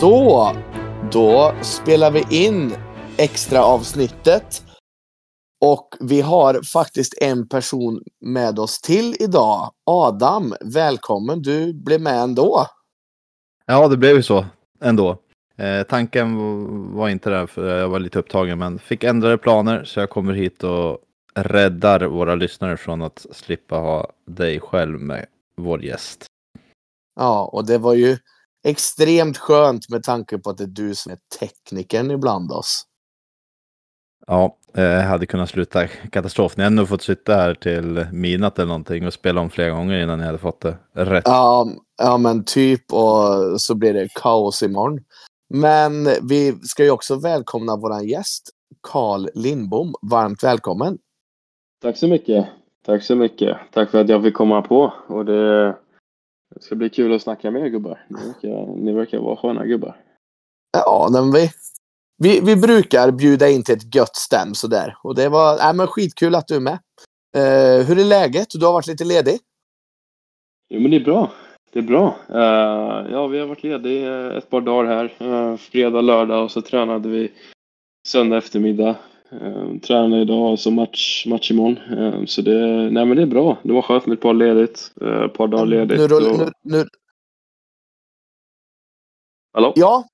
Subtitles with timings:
[0.00, 0.52] Så,
[1.12, 2.72] då spelar vi in
[3.16, 4.62] extra avsnittet.
[5.60, 9.70] Och vi har faktiskt en person med oss till idag.
[9.84, 11.42] Adam, välkommen.
[11.42, 12.66] Du blev med ändå.
[13.66, 14.44] Ja, det blev ju så
[14.80, 15.18] ändå.
[15.56, 16.36] Eh, tanken
[16.96, 20.32] var inte där för jag var lite upptagen, men fick ändrade planer så jag kommer
[20.32, 20.98] hit och
[21.34, 25.26] räddar våra lyssnare från att slippa ha dig själv med
[25.56, 26.26] vår gäst.
[27.16, 28.18] Ja, och det var ju
[28.64, 32.84] extremt skönt med tanke på att det är du som är teknikern ibland oss.
[34.26, 36.56] Ja, jag hade kunnat sluta katastrof.
[36.56, 40.02] Ni hade nog fått sitta här till midnatt eller någonting och spela om flera gånger
[40.02, 41.24] innan ni hade fått det rätt.
[41.26, 45.00] Ja, ja men typ och så blir det kaos imorgon.
[45.48, 48.50] Men vi ska ju också välkomna vår gäst
[48.82, 49.94] Carl Lindbom.
[50.02, 50.98] Varmt välkommen!
[51.82, 52.46] Tack så mycket!
[52.86, 53.56] Tack så mycket!
[53.72, 54.92] Tack för att jag fick komma på.
[55.06, 55.76] Och det,
[56.54, 58.06] det ska bli kul att snacka med er gubbar.
[58.08, 59.96] Ni verkar, ni verkar vara sköna gubbar.
[60.72, 61.50] Ja, men vi,
[62.18, 64.96] vi, vi brukar bjuda in till ett gött stäm sådär.
[65.02, 66.78] Och det var äh, men skitkul att du är med.
[67.36, 68.48] Uh, hur är läget?
[68.50, 69.38] Du har varit lite ledig?
[70.68, 71.32] Jo, men det är bra.
[71.72, 72.16] Det är bra.
[72.30, 75.28] Uh, ja, vi har varit lediga ett par dagar här.
[75.28, 77.32] Uh, fredag, lördag och så tränade vi
[78.06, 78.96] söndag eftermiddag.
[79.32, 81.78] Uh, tränade idag och så match, match imorgon.
[81.78, 83.58] Uh, så det, nej, men det är bra.
[83.62, 84.92] Det var skönt med ett par ledigt.
[85.02, 85.98] Uh, ett par dagar ledigt.
[85.98, 86.38] Nu, och...
[86.38, 86.84] nu, nu...
[89.52, 89.72] Hallå?
[89.76, 90.04] Ja,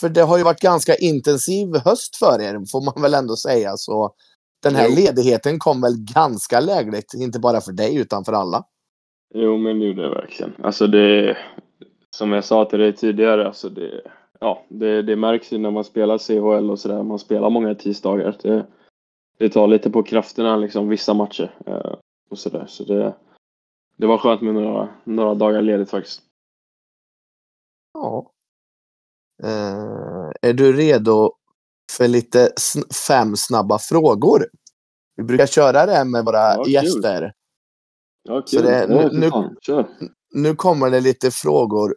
[0.00, 3.76] för det har ju varit ganska intensiv höst för er, får man väl ändå säga.
[3.76, 4.14] Så
[4.62, 4.94] den här Jo.
[4.96, 8.64] ledigheten kom väl ganska lägligt, inte bara för dig utan för alla.
[9.34, 10.52] Jo, men det gjorde det verkligen.
[10.62, 11.36] Alltså det,
[12.10, 14.02] som jag sa till dig tidigare, alltså det,
[14.44, 17.02] ja, det, det märks ju när man spelar CHL och sådär.
[17.02, 18.36] Man spelar många tisdagar.
[18.42, 18.66] Det,
[19.38, 21.94] det tar lite på krafterna liksom vissa matcher eh,
[22.30, 22.66] och sådär.
[22.68, 23.14] Så det,
[23.96, 26.22] det var skönt med några, några dagar ledigt faktiskt.
[27.94, 28.30] Ja.
[29.42, 31.32] Eh, är du redo
[31.92, 34.46] för lite sn- fem snabba frågor?
[35.16, 37.32] Vi brukar köra det med våra Ja, gäster.
[38.22, 38.66] Ja, Så kul.
[38.66, 39.86] det- nu- nu-.
[40.36, 41.96] Nu kommer det lite frågor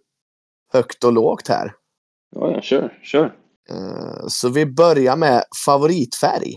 [0.73, 1.73] högt och lågt här.
[2.35, 2.99] Ja, ja, kör.
[3.03, 3.25] Kör.
[3.69, 6.55] Eh, så vi börjar med favoritfärg.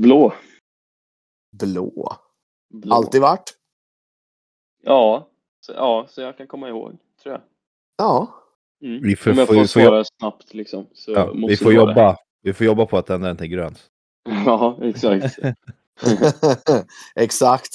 [0.00, 0.32] Blå.
[1.52, 2.16] Blå.
[2.74, 2.94] Blå.
[2.94, 3.54] Alltid varit?
[4.82, 5.28] Ja.
[5.60, 7.42] Så, ja, så jag kan komma ihåg, tror jag.
[7.96, 8.38] Ja.
[8.84, 9.02] Mm.
[9.02, 10.86] Vi får- Om jag får- svara snabbt liksom.
[10.92, 11.76] Så Ja, måste vi, får det.
[11.76, 13.88] jobba, vi får jobba på att ändra den till grönt.
[14.46, 15.38] Ja, exakt.
[17.14, 17.70] Exakt.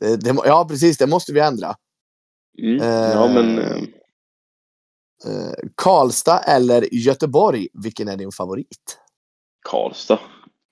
[0.00, 0.98] Det, det, ja, precis.
[0.98, 1.74] Det måste vi ändra.
[2.58, 2.80] Mm.
[2.80, 3.58] Eh, Ja, men
[5.24, 7.68] eh, Karlstad eller Göteborg?
[7.72, 8.98] Vilken är din favorit?
[9.68, 10.20] Karlstad,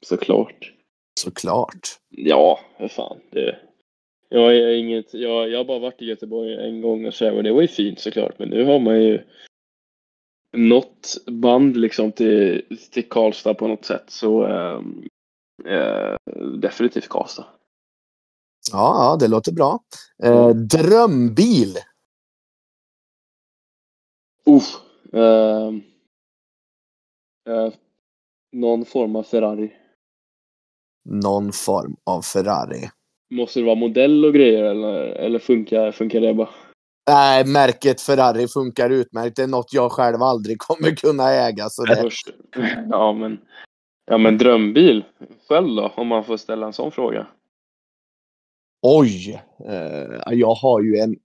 [0.07, 0.73] såklart.
[1.21, 1.89] Såklart.
[2.11, 3.21] Ja, för fan.
[3.31, 3.59] Det,
[4.29, 7.43] jag, är inget, jag, jag har bara varit i Göteborg en gång och så och
[7.43, 8.39] det var ju fint såklart.
[8.39, 9.25] Men nu har man ju
[10.53, 14.05] något band liksom till, till Karlstad på något sätt.
[14.07, 16.17] Så eh,
[16.61, 17.47] definitivt Karlstad.
[18.73, 19.81] Ja, ja det låter bra.
[20.23, 21.77] Eh, drömbil?
[24.51, 24.81] Uff,
[25.13, 25.83] ehm,
[27.49, 27.73] eh,
[28.53, 29.73] någon form av Ferrari.
[31.05, 32.91] Någon form av Ferrari.
[33.31, 36.49] Måste det vara modell och grejer eller, eller funkar, funkar det bara?
[37.11, 39.37] Nej, märket Ferrari funkar utmärkt.
[39.37, 41.69] Det är något jag själv aldrig kommer kunna äga.
[41.69, 42.11] Så det.
[42.91, 43.41] Ja, men,
[44.07, 45.05] ja, men drömbil
[45.49, 47.27] själv då, om man får ställa en sån fråga.
[48.83, 49.43] oj!
[49.69, 51.17] Eh, jag har ju en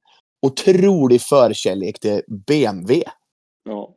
[0.41, 3.03] otrolig förkärlek till BMW.
[3.63, 3.95] Ja,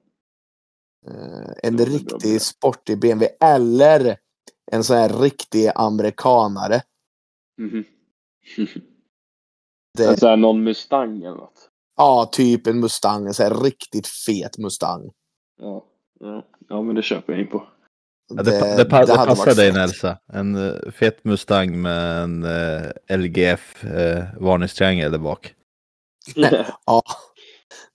[1.07, 3.37] Eh, en riktig sportig BMW.
[3.41, 4.17] Eller
[4.73, 6.83] en sån här riktig amerikanare.
[7.59, 7.85] mhm.
[9.99, 11.71] Det, här, någon Mustang eller något.
[11.97, 13.27] Ja, typ en Mustang.
[13.27, 15.11] En sån här riktigt fet Mustang.
[15.61, 15.85] Ja,
[16.21, 16.47] ja.
[16.69, 17.67] ja men det köper jag in på.
[18.29, 19.73] Det, det, det, pa- det passar dig.
[19.73, 20.19] Nelsa.
[20.33, 25.55] En uh, fet Mustang med en uh, LGF uh, varningstriangel där bak.
[26.87, 27.03] Ja.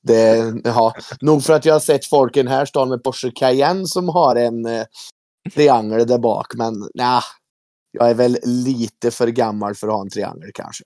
[0.01, 0.93] Det, ja.
[1.21, 4.09] Nog för att jag har sett folk i den här stan med Porsche Cayenne som
[4.09, 4.85] har en eh,
[5.53, 6.53] triangel där bak.
[6.55, 7.21] Men nej,
[7.91, 10.83] jag är väl lite för gammal för att ha en triangel kanske.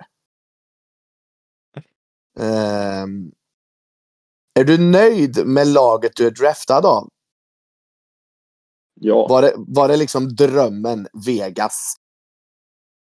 [2.39, 3.31] Ehm,
[4.59, 7.09] är du nöjd med laget du är draftad av?
[8.93, 11.95] Ja, Var det, var det liksom drömmen Vegas?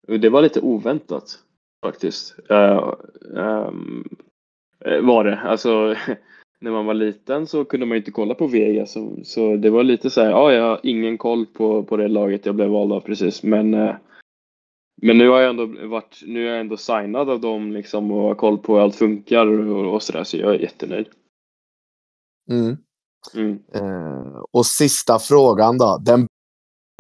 [0.06, 1.38] det var lite oväntat
[1.86, 2.34] faktiskt.
[2.50, 2.92] Uh,
[3.24, 4.04] um,
[5.02, 5.40] var det.
[5.40, 5.96] Alltså,
[6.60, 8.92] när man var liten så kunde man inte kolla på Vegas.
[8.92, 12.08] Så, så det var lite så här, ja, jag har ingen koll på, på det
[12.08, 13.42] laget jag blev vald av precis.
[13.42, 13.94] Men, eh,
[15.02, 18.22] men nu har jag ändå varit, nu är jag ändå signad av dem liksom och
[18.22, 20.24] har koll på hur allt funkar och, och sådär.
[20.24, 21.06] Så jag är jättenöjd.
[22.50, 22.76] Mm.
[23.34, 23.58] Mm.
[23.74, 25.98] Eh, och sista frågan då.
[26.04, 26.26] Den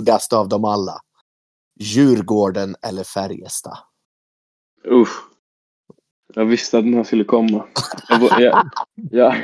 [0.02, 1.00] bästa av dem alla.
[1.80, 3.78] Djurgården eller Färjestad?
[4.90, 5.22] Usch.
[6.34, 7.64] Jag visste att den här skulle komma.
[8.08, 8.70] Jag, jag,
[9.10, 9.34] jag,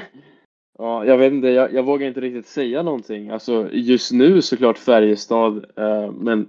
[0.79, 3.31] ja, jag vet inte, jag, jag vågar inte riktigt säga någonting.
[3.31, 6.49] Alltså, just nu såklart Färjestad, eh, men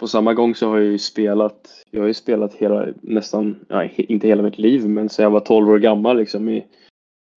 [0.00, 3.84] på samma gång så har jag ju spelat, jag har ju spelat hela, nästan, ja,
[3.84, 6.66] inte hela mitt liv, men sen jag var 12 år gammal liksom i,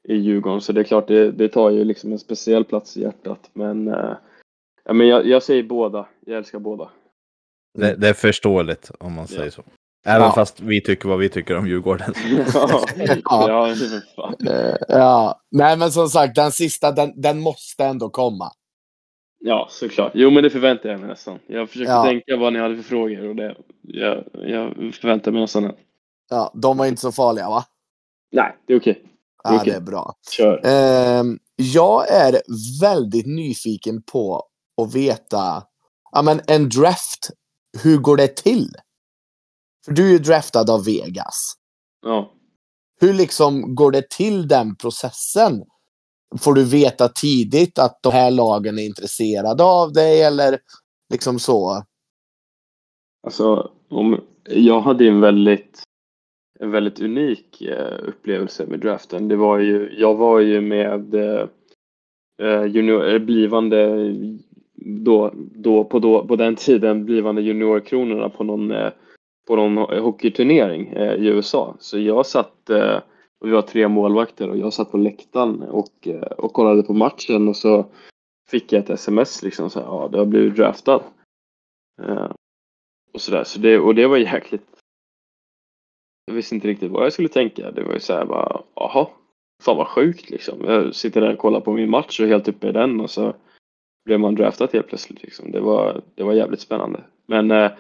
[0.08, 0.62] i Djurgården.
[0.62, 3.50] Så det är klart, det, det tar ju liksom en speciell plats i hjärtat.
[3.54, 4.16] Men, eh,
[4.84, 6.08] ja, men jag, jag säger båda.
[6.26, 6.90] Jag älskar båda.
[7.80, 9.52] Det, det är förståeligt om man säger Ja.
[9.52, 9.64] så.
[10.06, 10.32] Även Ja.
[10.36, 12.14] fast vi tycker vad vi tycker om Djurgården.
[12.54, 12.84] ja,
[13.26, 13.76] Ja.
[14.18, 14.34] ja.
[14.52, 18.52] Eh, ja, nej men som sagt den sista den, den måste ändå komma.
[19.40, 20.12] Ja, såklart.
[20.16, 21.40] Jo, men det förväntar jag mig nästan.
[21.48, 22.04] Jag försökte Ja.
[22.04, 25.76] tänka vad ni hade för frågor och det, jag, jag förväntar mig nästan det.
[26.30, 27.66] Ja, de var inte så farliga va?
[28.32, 29.04] Nej, det är okej.
[29.44, 29.72] Ja, Okej.
[29.72, 30.14] det är bra.
[30.38, 30.62] Kör.
[30.66, 32.42] Ehm, jag är
[32.82, 34.44] väldigt nyfiken på
[34.82, 35.64] att veta,
[36.12, 37.30] ja men en draft,
[37.84, 38.70] hur går det till?
[39.86, 41.54] För du är ju draftad av Vegas.
[42.02, 42.32] Ja.
[43.00, 45.64] Hur liksom går det till den processen?
[46.40, 50.60] Får du veta tidigt att de här lagen är intresserade av dig eller
[51.14, 51.84] liksom så?
[53.24, 55.84] Alltså, om, jag hade en väldigt,
[56.60, 59.28] en väldigt unik eh, upplevelse med draften.
[59.28, 61.48] Det var ju, jag var ju med eh,
[62.42, 64.12] eh, junior, eh, blivande,
[64.76, 68.92] då, då, på, då, på den tiden, blivande juniorkronorna på någon, eh,
[69.48, 71.76] på någon hockeyturnering eh, i USA.
[71.80, 72.98] Så jag satt, eh,
[73.40, 76.94] och vi var tre målvakter och jag satt på läktaren och, eh, och kollade på
[76.94, 77.86] matchen och så
[78.50, 81.04] fick jag ett sms liksom så här, ja du har blivit draftad.
[82.02, 82.32] Eh,
[83.14, 83.44] och sådär.
[83.44, 84.68] Så det, och det var jäkligt.
[86.26, 87.72] Jag visste inte riktigt vad jag skulle tänka.
[87.72, 89.08] Det var ju såhär bara, jaha,
[89.64, 90.64] fan vad sjukt liksom.
[90.66, 93.10] Jag sitter där och kollar på min match och är helt uppe i den och
[93.10, 93.34] så
[94.06, 95.52] blev man draftad helt plötsligt liksom.
[95.52, 97.04] Det var, det var jävligt spännande.
[97.26, 97.72] Men, eh,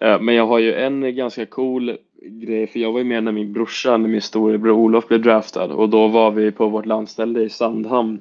[0.00, 3.52] men jag har ju en ganska cool grej, för jag var ju med när min
[3.52, 7.48] brorsa, när min storebror Olof blev draftad och då var vi på vårt landställe i
[7.48, 8.20] Sandhamn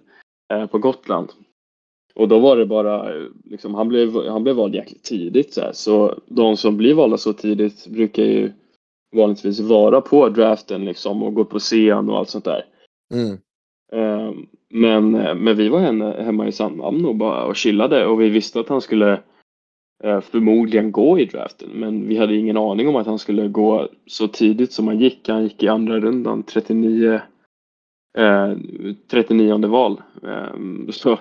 [0.53, 1.29] eh, på Gotland.
[2.15, 5.61] Och då var det bara, eh, liksom, han, blev, han blev vald jäkligt tidigt så
[5.61, 5.71] här.
[5.73, 8.51] Så de som blir valda så tidigt brukar ju
[9.15, 12.65] vanligtvis vara på draften liksom och gå på scen och allt sånt där.
[13.13, 13.37] Mm.
[13.91, 14.33] Eh,
[14.69, 15.79] Men, men vi var
[16.23, 19.19] hemma i Sandhamn och bara och chillade och vi visste att han skulle eh,
[20.03, 21.69] förmodligen gå i draften.
[21.73, 25.29] Men vi hade ingen aning om att han skulle gå så tidigt som han gick.
[25.29, 27.21] Han gick i andra rundan, 39,
[28.17, 28.53] eh,
[29.07, 30.01] 39 val.
[30.23, 30.53] Eh,
[30.91, 31.19] så,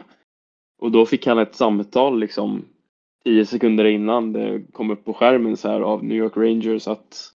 [0.79, 2.65] och då fick han ett samtal liksom
[3.25, 7.33] 10 sekunder innan det kom upp på skärmen så här av New York Rangers att,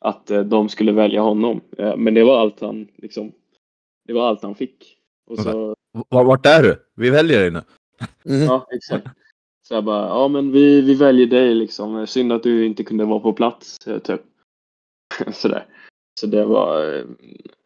[0.00, 1.60] att eh, de skulle välja honom.
[1.78, 3.32] Eh, men det var allt han liksom,
[4.06, 4.96] det var allt han fick.
[5.26, 5.74] Och så,
[6.08, 6.76] Var- Vart är du?
[6.96, 7.62] Vi väljer dig nu.
[8.34, 8.46] Mm.
[8.46, 9.06] ja exakt.
[9.68, 12.06] Så jag bara, ja men vi, vi väljer dig liksom.
[12.06, 14.20] Synd att du inte kunde vara på plats, eh, typ.
[15.32, 15.66] Sådär.
[16.20, 16.96] Så det var,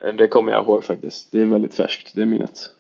[0.05, 1.33] eh, det kommer jag ihåg faktiskt.
[1.33, 2.71] Det är väldigt färskt, det minnet.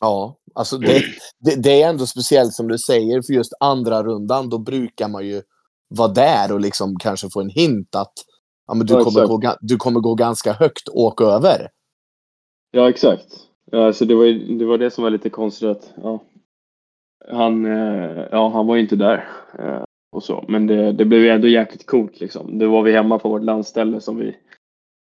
[0.00, 1.02] Ja, alltså det,
[1.38, 5.26] det, det är ändå speciellt som du säger, för just andra rundan då brukar man
[5.26, 5.42] ju
[5.88, 8.12] vara där och liksom kanske få en hint att
[8.66, 9.28] ja, men du, Ja, kommer exakt.
[9.28, 11.68] gå, du kommer gå ganska högt, åk över.
[12.70, 13.26] Ja, exakt.
[13.70, 15.68] Ja, så det, var, det var det som var lite konstigt.
[15.68, 16.20] Att, ja,
[17.30, 19.24] han, eh, ja, han var ju inte där.
[19.58, 20.44] Eh, och så.
[20.48, 22.20] Men det, det blev ju ändå jäkligt coolt.
[22.20, 22.58] Liksom.
[22.58, 24.36] Det var vi hemma på vårt landställe som vi,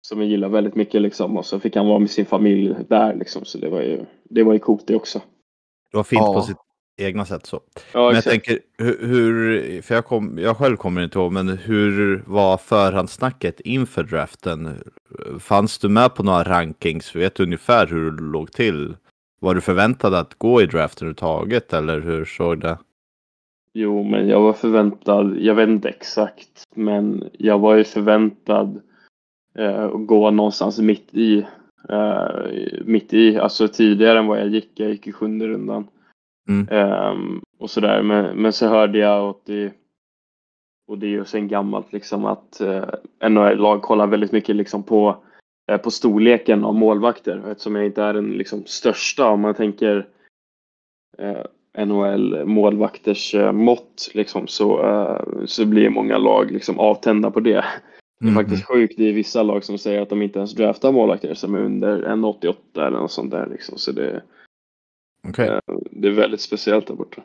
[0.07, 1.01] som vi gillar väldigt mycket.
[1.01, 1.37] Liksom.
[1.37, 3.15] Och så fick han vara med sin familj där.
[3.15, 3.45] Liksom.
[3.45, 5.21] Så det var, ju, det var ju coolt det också.
[5.91, 6.33] Det var fint Ja.
[6.33, 6.57] på sitt
[7.01, 7.55] egna sätt så.
[7.75, 8.29] Ja, Men jag exakt.
[8.29, 13.59] tänker, hur, hur för jag, kom, jag själv kommer inte ihåg, men hur var förhandssnacket
[13.59, 14.69] inför draften?
[15.39, 17.15] Fanns du med på några rankings?
[17.15, 18.95] Vet du ungefär hur du låg till?
[19.39, 22.77] Var du förväntad att gå i draft överhuvudtaget eller hur såg det?
[23.73, 28.81] Jo, men jag var förväntad, jag vet inte exakt, men jag var ju förväntad
[29.55, 31.45] eh, att gå någonstans mitt i.
[31.89, 32.29] Eh,
[32.85, 34.69] mitt i, alltså tidigare än vad jag gick.
[34.73, 35.87] Jag gick i sjunde rundan.
[36.49, 36.67] Mm.
[36.71, 38.01] Ehm, och sådär.
[38.01, 39.73] Men, men så hörde jag att det,
[40.87, 45.09] och det är ju sen gammalt liksom att eh, NHL-lag kollar väldigt mycket liksom på,
[45.09, 45.17] eh,
[45.77, 47.43] på storleken av målvakter.
[47.51, 50.07] Eftersom jag inte är den liksom största om man tänker
[51.17, 57.39] eh, NHL målvakters eh, mått liksom, så, eh, så blir många lag liksom avtända på
[57.39, 57.65] det.
[58.19, 58.35] Det är Mhm.
[58.35, 58.93] faktiskt sjukt.
[58.97, 62.01] Det är vissa lag som säger att de inte ens draftar målvakter som är under
[62.03, 63.47] 1,88 eller något sånt där.
[63.47, 63.77] Liksom.
[63.77, 64.21] Så det,
[65.27, 65.47] Okej.
[65.47, 65.59] eh,
[65.91, 67.23] det är väldigt speciellt där borta.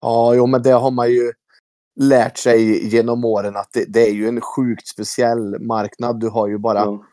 [0.00, 1.32] Ja, jo, men det har man ju
[2.00, 6.20] lärt sig genom åren att det, det är ju en sjukt speciell marknad.
[6.20, 7.04] Du har ju bara Ja.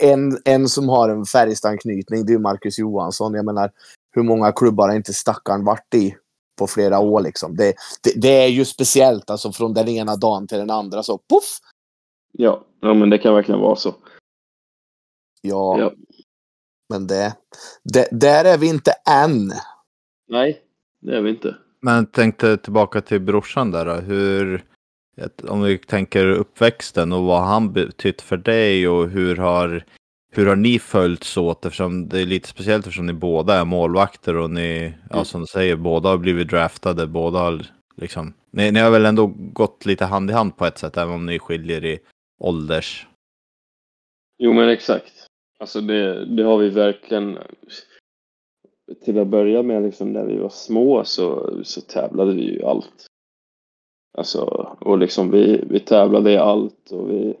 [0.00, 3.34] En, en som har en Färjestad-anknytning, det är Marcus Johansson.
[3.34, 3.70] Jag menar,
[4.10, 6.16] hur många klubbar har inte stackaren varit i
[6.58, 7.56] på flera år liksom?
[7.56, 11.18] Det, det, det är ju speciellt, alltså från den ena dagen till den andra så
[11.18, 11.58] poff!
[12.32, 13.94] Ja, ja men det kan verkligen vara så.
[15.40, 15.92] Ja, Ja.
[16.88, 17.36] men det,
[17.82, 18.92] det, där är vi inte
[19.24, 19.52] än.
[20.28, 20.62] Nej,
[21.00, 21.56] det är vi inte.
[21.82, 23.92] Men tänkte tillbaka till brorsan där då.
[23.92, 24.64] Hur,
[25.48, 29.84] om vi tänker uppväxten och vad han betytt för dig och hur har,
[30.32, 31.64] hur har ni följts åt?
[31.66, 35.24] Eftersom det är lite speciellt eftersom ni båda är målvakter och ni, ja Mm.
[35.24, 39.26] som du säger, båda har blivit draftade, båda har liksom, ni, ni har väl ändå
[39.36, 41.98] gått lite hand i hand på ett sätt, även om ni skiljer i
[42.40, 43.06] ålders.
[44.38, 45.12] Jo men exakt.
[45.58, 47.38] Alltså det, det har vi verkligen.
[49.04, 53.06] Till att börja med liksom när vi var små så, så tävlade vi ju allt.
[54.18, 54.44] Alltså
[54.80, 57.34] och liksom vi, vi tävlade i allt och vi,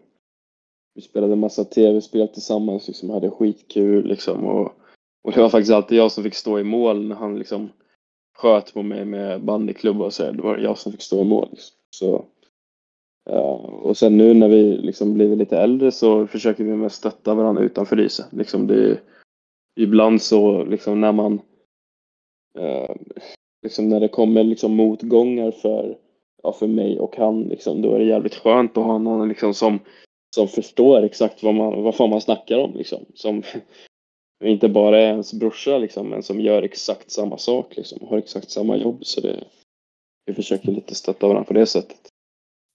[0.94, 4.72] vi spelade massa tv-spel tillsammans liksom hade skitkul liksom och,
[5.24, 7.68] och det var faktiskt alltid jag som fick stå i mål när han liksom
[8.38, 10.32] sköt på mig med bandyklubba och så här.
[10.32, 11.48] Det var jag som fick stå i mål.
[11.50, 11.76] Liksom.
[11.90, 12.24] Så
[13.30, 17.34] uh, och sen nu när vi liksom blivit lite äldre så försöker vi mest stötta
[17.34, 18.26] varandra utanför isen.
[18.30, 19.00] Liksom det är,
[19.80, 21.40] ibland så liksom när man
[22.58, 22.96] eh,
[23.62, 25.98] liksom när det kommer liksom motgångar för,
[26.42, 29.54] ja, för mig och han liksom, då är det jävligt skönt att ha någon liksom
[29.54, 29.78] som,
[30.34, 33.04] som förstår exakt vad man, vad fan man snackar om liksom.
[33.14, 33.42] Som
[34.44, 38.50] inte bara är ens brorsa liksom, men som gör exakt samma sak liksom, har exakt
[38.50, 38.98] samma jobb.
[39.06, 39.44] Så det,
[40.26, 42.08] vi försöker lite stötta varandra på det sättet.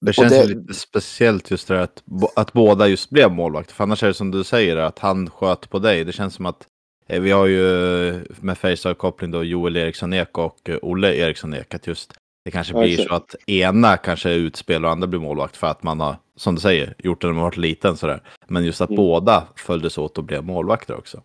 [0.05, 2.03] Det känns det- lite speciellt just det att,
[2.35, 3.73] att båda just blev målvakter.
[3.73, 6.03] För annars är det som du säger, att han sköt på dig.
[6.03, 6.67] Det känns som att
[7.07, 7.67] vi har ju
[8.09, 11.73] eh, med Färjestad-koppling då Joel Eriksson Ek och eh, Olle Eriksson Ek.
[11.73, 12.13] Att just
[12.45, 13.09] det kanske blir exakt.
[13.09, 16.55] så att ena kanske är utspel och andra blir målvakt för att man har, som
[16.55, 18.21] du säger, gjort det när man varit liten sådär.
[18.47, 18.97] Men just att Mm.
[18.97, 21.21] båda följdes åt och blev målvakter också.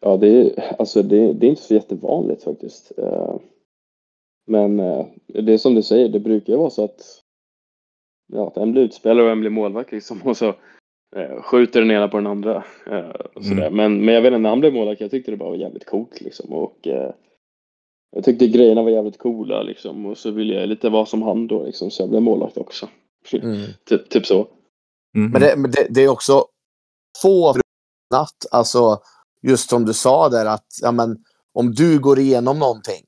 [0.00, 2.92] Ja, det är, alltså det, det är inte så jättevanligt faktiskt.
[2.98, 3.36] Eh,
[4.46, 7.00] Men eh, det är som du säger, det brukar ju vara så att,
[8.32, 10.54] ja, en blir utspelare och en blir målvakt liksom, och så eh,
[11.42, 12.64] skjuter den ena på den andra.
[12.86, 13.66] eh, Och sådär.
[13.66, 13.76] Mm.
[13.76, 15.86] Men, men jag vet inte, när han blev målvakt, jag tyckte det bara var jävligt
[15.86, 16.52] coolt liksom.
[16.52, 17.10] Och, eh,
[18.10, 20.06] jag tyckte grejerna var jävligt coola liksom.
[20.06, 22.88] Och så ville jag lite vara som han då liksom, så jag blev målvakt också.
[23.32, 23.56] Mm.
[23.84, 24.38] Typ, typ så.
[25.16, 25.30] Mhm.
[25.30, 26.44] Men, det, men det, det är också
[27.22, 28.36] få förunnat.
[28.50, 28.98] Alltså,
[29.42, 31.16] just som du sa där att ja, men,
[31.54, 33.04] om du går igenom någonting.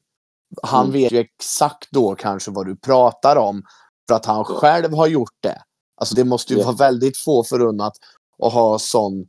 [0.62, 0.92] Han Mm.
[0.92, 3.62] vet ju exakt då kanske vad du pratar om.
[4.09, 5.59] För att han själv har gjort det.
[6.00, 6.66] Alltså det måste ju Ja.
[6.66, 7.92] vara väldigt få förunnat
[8.38, 9.28] att ha sån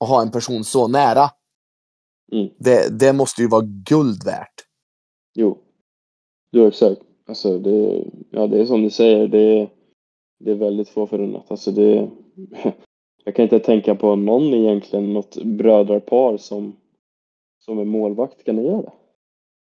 [0.00, 1.30] att ha en person så nära.
[2.32, 2.48] Mm.
[2.58, 4.54] Det, det måste ju vara guld värt.
[5.34, 5.58] Jo.
[6.50, 7.00] Jo, exakt.
[7.28, 9.70] Alltså det, ja, det är som du säger, det är,
[10.40, 11.50] det är väldigt få förunnat.
[11.50, 12.10] Alltså det,
[13.24, 16.76] jag kan inte tänka på någon egentligen, något brödrapar som,
[17.64, 18.44] som är målvakt.
[18.44, 18.92] Kan ni göra det?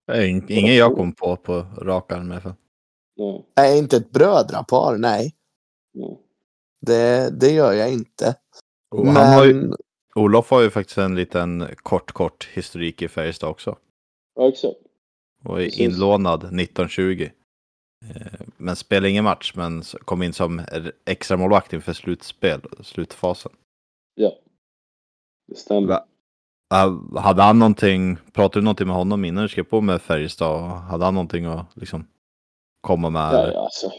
[0.07, 2.53] Det ingen jag kom på på rak arm i alla fall.
[3.17, 3.45] Nej.
[3.57, 5.34] Nej, inte ett brödrapar, nej.
[5.95, 6.21] Nej.
[6.81, 8.35] Det, det gör jag inte.
[8.91, 9.75] Och han har ju, Men
[10.15, 13.77] Olof har ju faktiskt en liten kort, kort historik i Färjestad också.
[14.35, 14.75] Ja, exakt.
[15.43, 15.79] Och är Precis.
[15.79, 17.29] inlånad 1920.
[18.05, 20.61] Eh, Men spelade ingen match, men kom in som
[21.05, 23.51] extra målvakt inför slutspel, slutfasen.
[24.15, 24.31] Ja.
[25.47, 25.99] Det stämmer.
[27.15, 30.69] Hade han någonting, pratade du någonting med honom innan du skrev på med Färjestad?
[30.69, 32.07] Hade han någonting att liksom
[32.81, 33.33] komma med?
[33.33, 33.91] Nej, alltså.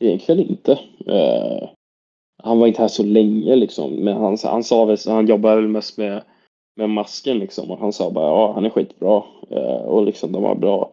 [0.00, 0.72] Egentligen inte.
[1.06, 1.68] Eh,
[2.42, 3.92] han var inte här så länge liksom.
[3.92, 6.22] Men han, han sa väl, han jobbar väl mest med,
[6.76, 7.70] med masken liksom.
[7.70, 9.22] Och han sa bara ja, han är skitbra.
[9.50, 10.92] Eh, och liksom de har bra,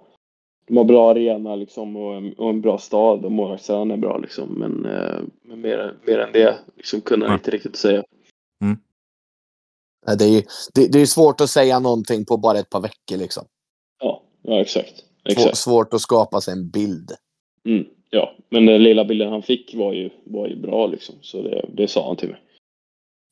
[0.67, 4.17] de har bra arena liksom och en, och en bra stad och målvaktstränaren är bra
[4.17, 4.49] liksom.
[4.49, 7.37] Men, eh, men mer, mer än det liksom kunde han Ja.
[7.37, 8.03] inte riktigt säga.
[10.07, 10.41] nej, det är ju
[10.73, 13.17] det, det är svårt att säga någonting på bara ett par veckor.
[13.17, 13.43] Liksom.
[14.03, 14.93] Ja, ja exakt.
[15.23, 15.57] Svår, Exakt.
[15.57, 17.11] svårt att skapa sig en bild.
[17.65, 21.15] Mm, ja, men den lilla bilden han fick var ju, var ju bra liksom.
[21.21, 22.39] Så det, det sa han till mig.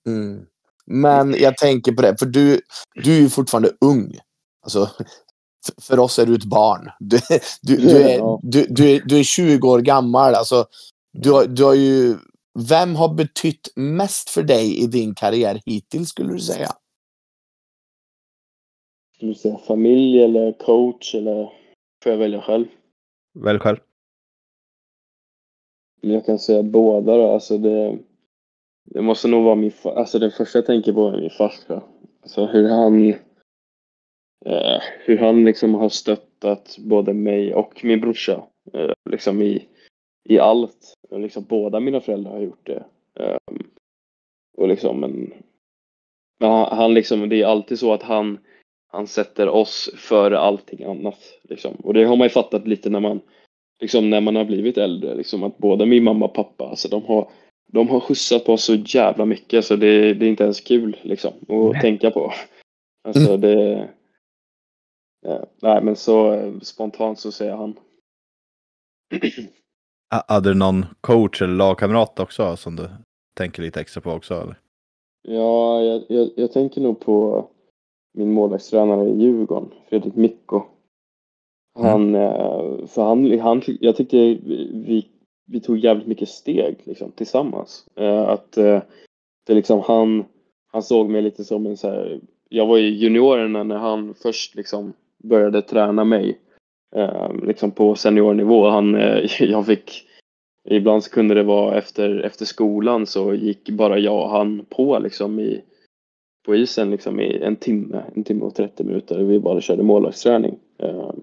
[0.08, 0.46] Mm.
[0.86, 2.62] Men jag tänker på det, för du,
[3.04, 4.18] du är ju fortfarande ung.
[4.62, 4.90] Alltså,
[5.82, 6.90] för oss är du ett barn.
[7.00, 7.20] Du,
[7.62, 10.36] du, du, är, du, du, är, du är 20 år gammal.
[10.36, 10.66] Alltså,
[11.14, 12.18] du, har, du har ju...
[12.70, 16.70] Vem har betytt mest för dig i din karriär hittills, skulle du säga?
[19.16, 21.50] Ska du säga familj eller coach eller
[22.04, 22.66] får jag välja själv?
[23.34, 23.78] Välj själv.
[26.02, 27.32] Men jag kan säga båda då.
[27.32, 27.98] Alltså det,
[28.84, 29.96] det måste nog vara min far..
[29.96, 31.84] Alltså det första jag tänker på är min farsa.
[32.22, 33.10] Alltså hur han
[34.46, 38.44] eh, hur han liksom har stöttat både mig och min brorsa.
[38.74, 39.68] Eh, liksom i,
[40.30, 40.94] i allt.
[41.12, 42.84] Liksom båda mina föräldrar har gjort det.
[43.20, 43.38] Eh,
[44.58, 45.34] och liksom men,
[46.40, 48.40] men han, han liksom, det är alltid så att han,
[48.88, 51.76] han sätter oss före allting annat liksom.
[51.76, 53.22] Och det har man ju fattat lite när man
[53.80, 57.04] liksom när man har blivit äldre liksom att både min mamma och pappa, alltså de
[57.06, 57.32] har
[57.72, 60.98] de har skjutsat på oss så jävla mycket så det, det är inte ens kul
[61.02, 61.82] liksom att Nej.
[61.82, 62.34] tänka på.
[63.04, 63.90] Alltså det...
[65.22, 67.80] Ja, nej men så eh, spontant så säger han.
[70.12, 72.90] Ha- Hade du någon coach eller lagkamrat också som du
[73.36, 74.34] tänker lite extra på också?
[74.34, 74.56] Eller?
[75.22, 77.48] Ja, jag, jag, jag tänker nog på
[78.14, 80.64] min målvaktstränare i Djurgården, Fredrik Mikko.
[81.76, 81.92] Mm.
[81.92, 85.08] Han, eh, för han, han, jag tyckte vi,
[85.46, 87.86] vi tog jävligt mycket steg liksom, tillsammans.
[87.96, 88.82] Eh, att eh,
[89.48, 90.26] det liksom han,
[90.72, 94.56] han såg mig lite som en så här, jag var i juniorerna när han först
[94.56, 96.40] liksom började träna mig.
[97.44, 98.70] Liksom på seniornivå.
[98.70, 98.94] Han,
[99.40, 100.08] jag fick,
[100.70, 105.00] ibland så kunde det vara efter, efter skolan så gick bara jag och han på
[105.00, 105.62] liksom i,
[106.46, 109.24] på isen liksom i en timme, en timme och 30 minuter.
[109.24, 110.60] Vi bara körde målvaktsträning.
[110.78, 111.22] Ehm,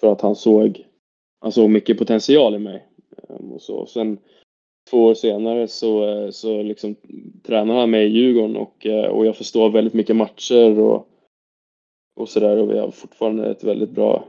[0.00, 0.86] för att han såg,
[1.40, 2.86] han såg mycket potential i mig.
[3.28, 3.86] Ehm, och så.
[3.86, 4.18] Sen
[4.90, 6.96] två år senare så, eh, så liksom
[7.42, 11.08] tränar han mig i Djurgården och, eh, och jag förstår väldigt mycket matcher och,
[12.16, 14.24] och sådär och vi har fortfarande ett väldigt bra,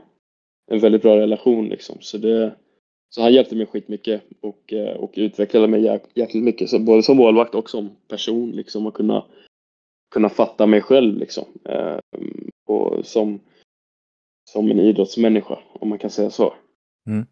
[0.70, 1.96] en väldigt bra relation liksom.
[2.00, 2.54] Så, det,
[3.08, 7.02] så han hjälpte mig skitmycket och, eh, och utvecklade mig jäk, jäkligt mycket, så både
[7.02, 9.24] som målvakt och som person liksom och kunna,
[10.14, 11.44] kunna fatta mig själv liksom.
[11.64, 11.98] Eh,
[12.66, 13.40] och som,
[14.52, 16.54] som en idrottsmänniska om man kan säga så.
[17.08, 17.26] Mm.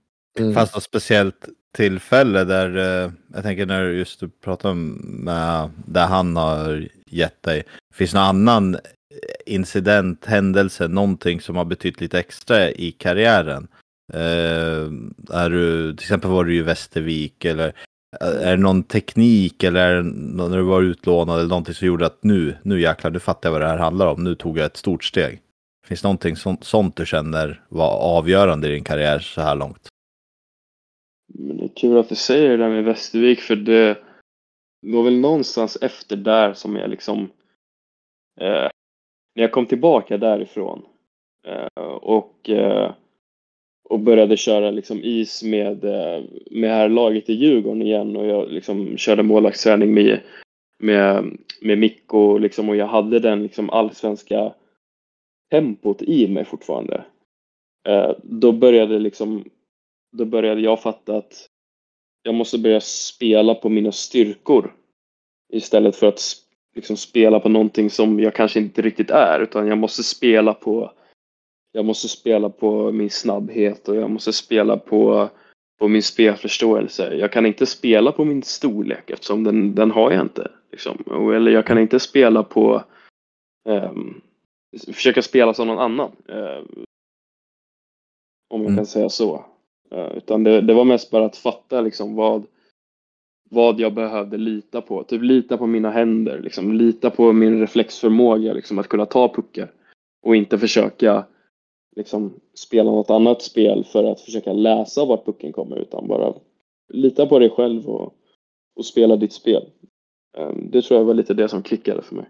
[0.55, 4.89] Fanns det något speciellt tillfälle där, eh, jag tänker när just du pratar om
[5.25, 7.63] med, där han har gett dig,
[7.95, 8.77] finns det någon annan
[9.47, 13.69] incident, händelse, någonting som har betytt lite extra i karriären?
[14.13, 14.87] Eh,
[15.37, 17.73] är du, till exempel var du i Västervik eller
[18.21, 21.87] är det någon teknik eller är det nå- när du var utlånad eller någonting som
[21.87, 24.59] gjorde att nu, nu jäklar, nu fattar jag vad det här handlar om, nu tog
[24.59, 25.41] jag ett stort steg.
[25.91, 29.89] Finns det någonting sånt, sånt du känner var avgörande i din karriär så här långt?
[31.35, 33.99] Men det är kul att du säger det där med Västervik för det
[34.87, 37.23] var väl någonstans efter där som jag liksom
[38.41, 38.69] eh,
[39.35, 40.83] när jag kom tillbaka därifrån
[41.47, 42.93] eh, och eh,
[43.85, 48.51] och började köra liksom is med, eh, det här laget i Djurgården igen och jag
[48.51, 50.21] liksom körde målvaktsträning med,
[50.79, 54.53] med, med Mikko liksom, och jag hade den liksom allsvenska
[55.51, 57.05] tempot i mig fortfarande.
[57.89, 59.45] Eh, då började liksom
[60.13, 61.49] då började jag fatta att
[62.23, 64.75] jag måste börja spela på mina styrkor
[65.53, 66.21] istället för att
[66.75, 70.93] liksom spela på någonting som jag kanske inte riktigt är utan jag måste spela på
[71.73, 75.29] jag måste spela på min snabbhet och jag måste spela på,
[75.79, 77.15] på min spelförståelse.
[77.15, 80.51] Jag kan inte spela på min storlek eftersom den, den har jag inte.
[80.73, 81.33] Liksom.
[81.35, 82.85] Eller jag kan inte spela på
[83.69, 84.21] um,
[84.79, 86.11] försöka spela som någon annan.
[86.29, 86.63] eh,
[88.53, 88.77] om jag Mm.
[88.77, 89.45] kan säga så.
[89.91, 92.47] Eh, utan det, det var mest bara att fatta liksom vad,
[93.51, 95.05] vad jag behövde lita på.
[95.05, 96.73] Typ lita på mina händer, liksom.
[96.73, 99.73] lita på min reflexförmåga, liksom, att kunna ta puckar.
[100.23, 101.27] Och inte försöka
[101.97, 106.35] liksom, spela något annat spel för att försöka läsa vart pucken kommer, utan bara
[106.89, 108.15] lita på dig själv och,
[108.77, 109.71] och spela ditt spel.
[110.39, 112.29] Eh, Det tror jag var lite det som klickade för mig.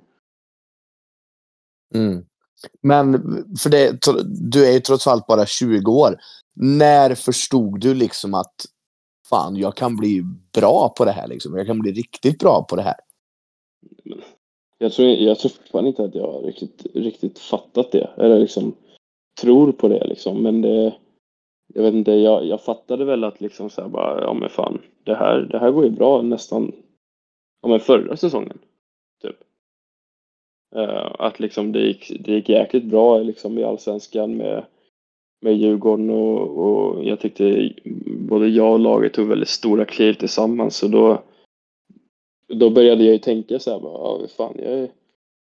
[1.94, 2.24] Mm.
[2.82, 3.12] Men
[3.58, 3.98] för det,
[4.50, 6.16] du är ju trots allt bara 20 år.
[6.54, 8.54] När förstod du liksom att
[9.28, 11.56] fan, jag kan bli bra på det här liksom.
[11.56, 12.96] Jag kan bli riktigt bra på det här.
[14.78, 18.10] Jag tror, jag tror fortfarande inte att jag har riktigt, riktigt fattat det.
[18.16, 18.74] Eller liksom
[19.40, 20.42] tror på det liksom.
[20.42, 20.94] Men det,
[21.74, 24.80] jag vet inte, jag, jag fattade väl att liksom så här bara, ja men fan,
[25.04, 26.72] det här, det här går ju bra nästan,
[27.62, 28.58] ja men förra säsongen.
[30.76, 34.64] Eh, att liksom det gick, det gick jäkligt bra liksom i Allsvenskan med,
[35.40, 37.72] med Djurgården och, och jag tyckte
[38.06, 40.76] både jag och laget tog väldigt stora kliv tillsammans.
[40.76, 41.22] Så då,
[42.48, 44.90] då började jag ju tänka så här, bara, ja, fan, jag är,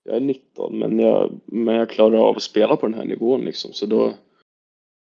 [0.03, 3.41] jag är 19 men jag, men jag klarar av att spela på den här nivån
[3.41, 3.73] liksom.
[3.73, 4.13] Så då,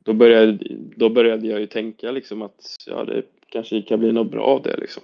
[0.06, 0.58] då, började,
[0.96, 4.62] då började jag ju tänka liksom att ja, det kanske kan bli något bra av
[4.62, 5.04] det liksom.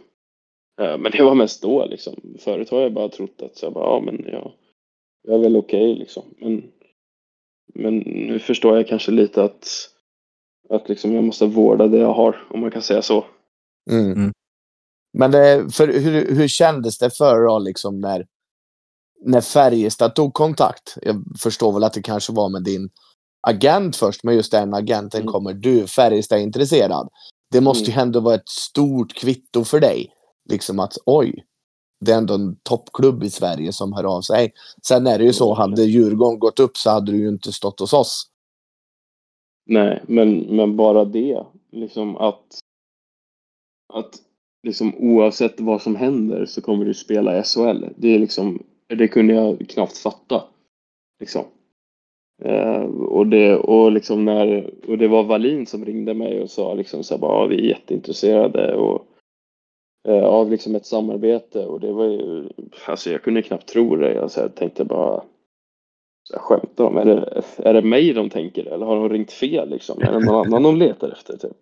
[0.81, 2.15] Eh, men det var mest då liksom.
[2.39, 4.51] Förut har jag bara trott att så här, bara, ja, men jag,
[5.23, 6.23] jag är väl okej liksom.
[6.37, 6.63] Men,
[7.73, 9.67] men nu förstår jag kanske lite att,
[10.69, 13.25] att liksom jag måste vårda det jag har, om man kan säga så.
[13.91, 14.11] Mm.
[14.11, 14.31] Mm.
[15.17, 18.25] Men det, för hur, hur kändes det för då, liksom när,
[19.25, 20.97] när Färjestad tog kontakt?
[21.01, 22.89] Jag förstår väl att det kanske var med din
[23.47, 25.31] agent först, men just den agenten Mm.
[25.31, 27.09] kommer du, Färjestad är intresserad.
[27.51, 30.07] Det måste ju ändå vara ett stort kvitto för dig.
[30.49, 31.43] Liksom att oj,
[31.99, 34.53] det är ändå en toppklubb i Sverige som hör av sig.
[34.87, 37.79] Sen är det ju så, hade Djurgården gått upp så hade du ju inte stått
[37.79, 38.31] hos oss.
[39.65, 41.43] Nej, men, men bara det.
[41.71, 42.59] Liksom att,
[43.93, 44.15] att
[44.63, 47.85] liksom oavsett vad som händer så kommer du spela i SHL.
[47.95, 50.43] Det, är liksom, det kunde jag knappt fatta.
[51.19, 51.43] Liksom.
[52.41, 56.73] Eh, och, det, och, liksom när, och det var Valin som ringde mig och sa
[56.73, 59.05] liksom så här, bara, ja, vi är jätteintresserade och,
[60.07, 61.65] av liksom ett samarbete.
[61.65, 62.49] Och det var ju,
[62.85, 64.13] alltså jag kunde knappt tro det.
[64.13, 65.23] Jag så tänkte bara,
[66.33, 66.97] skämtar de?
[66.97, 70.01] Är det, är det mig de tänker eller har de ringt fel liksom?
[70.01, 71.37] Är det någon annan de letar efter?
[71.37, 71.57] Typ?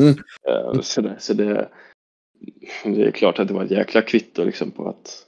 [0.00, 0.14] Mm.
[0.48, 1.68] Eh, så det, så det,
[2.84, 5.26] det är klart att det var ett jäkla kvitto liksom på att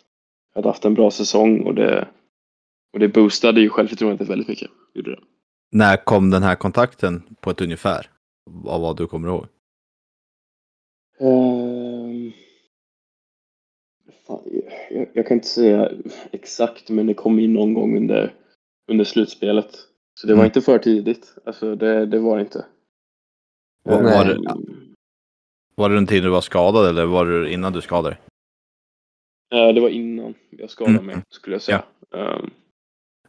[0.55, 2.09] jag hade haft en bra säsong och det,
[2.93, 4.71] och det boostade ju självförtroendet väldigt mycket.
[4.95, 5.21] Gjorde det.
[5.73, 8.11] När kom den här kontakten på ett ungefär?
[8.67, 9.47] Av vad du kommer ihåg?
[11.19, 11.80] Fan,
[14.91, 15.91] jag, jag kan inte säga
[16.33, 18.35] exakt, men det kom in någon gång under,
[18.91, 19.71] under slutspelet.
[20.21, 20.47] Så det var Mm.
[20.47, 21.35] inte för tidigt.
[21.45, 22.65] Alltså det, det var det inte.
[23.83, 24.39] Var, var, det,
[25.75, 28.19] var det den tiden du var skadad eller var det innan du skadade dig?
[29.69, 31.07] eh, det var innan jag skadade Mm.
[31.07, 31.83] mig, skulle jag säga.
[32.15, 32.51] Ehm,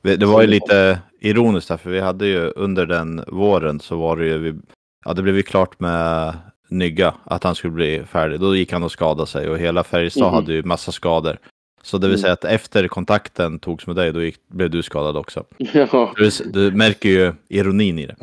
[0.01, 3.95] Vi- Det var ju lite ironiskt där, för vi hade ju under den våren så
[3.97, 4.59] var det ju, vi,
[5.05, 6.33] ja det blev ju klart med
[6.71, 8.39] Nygga att han skulle bli färdig.
[8.39, 10.33] Då gick han och skadade sig och hela Färjestad Mhm.
[10.33, 11.37] hade ju massa skador.
[11.83, 12.21] Så det vill Mm.
[12.21, 15.43] säga att efter kontakten togs med dig, då gick, blev du skadad också.
[15.57, 18.15] ja, Du, du märker ju ironin i det.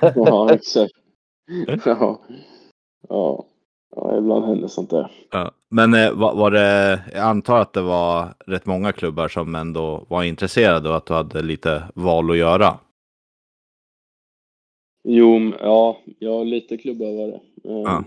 [0.16, 0.92] ja, exakt.
[1.86, 2.20] Ja.
[3.08, 3.44] Ja.
[3.96, 5.10] ja, ibland händer sånt där.
[5.30, 5.50] Ja.
[5.70, 10.06] Men eh, var, var det, jag antar att det var rätt många klubbar som ändå
[10.08, 12.78] var intresserade och att du hade lite val att göra.
[15.08, 17.40] Jo, ja, ja lite klubbar var det.
[17.66, 18.04] Ehm, Ja.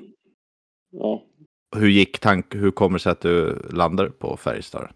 [0.91, 1.23] ja.
[1.75, 4.87] Hur gick tank, hur kommer det sig att du landade på Färjestad?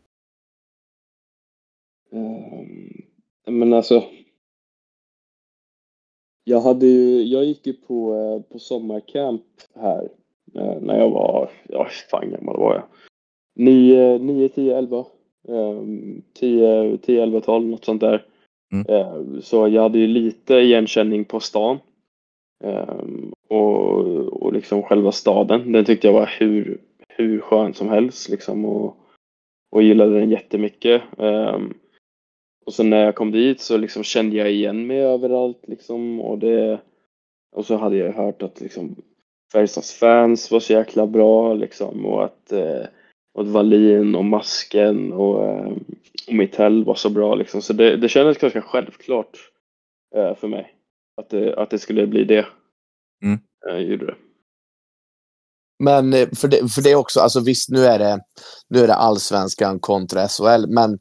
[2.12, 3.02] Ehm,
[3.48, 4.04] men alltså.
[6.44, 9.44] Jag hade ju, jag gick ju på, eh, på sommarcamp
[9.76, 10.10] här
[10.56, 12.84] eh, när jag var, ja fan gammal var jag?
[13.56, 15.06] 9, 9 10, 11.
[15.48, 18.26] ehm, 10, 10, 11, 12 något sånt där.
[18.74, 18.86] Mm.
[18.90, 21.80] Ehm, Så jag hade ju lite igenkänning på stan.
[23.54, 26.78] Och, och liksom själva staden, den tyckte jag var hur,
[27.10, 28.98] hur skön som helst liksom och,
[29.72, 31.02] och gillade den jättemycket.
[31.18, 31.74] Um,
[32.66, 36.38] och sen när jag kom dit så liksom kände jag igen mig överallt liksom och
[36.38, 36.80] det
[37.56, 38.96] och så hade jag hört att liksom
[39.54, 42.86] Färjestads fans var så jäkla bra liksom och att, eh,
[43.34, 45.72] och att Wallin och Masken och, eh,
[46.28, 49.38] och Mittell var så bra liksom så det, det kändes ganska självklart
[50.16, 50.74] eh, för mig
[51.22, 52.46] att det, att det skulle bli det.
[53.24, 53.40] Mm.
[53.66, 54.16] Jag gjorde det.
[55.80, 58.20] Men eh, för det, för det också, alltså visst nu är det,
[58.70, 61.00] nu är det allsvenskan kontra SHL, men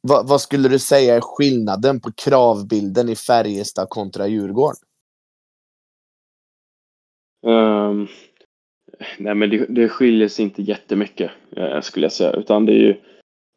[0.00, 4.76] vad, vad skulle du säga är skillnaden på kravbilden i Färjestad kontra Djurgården?
[7.46, 8.06] Ehm,
[9.18, 12.78] nej men det, det skiljer sig inte jättemycket eh, skulle jag säga utan det är
[12.78, 12.96] ju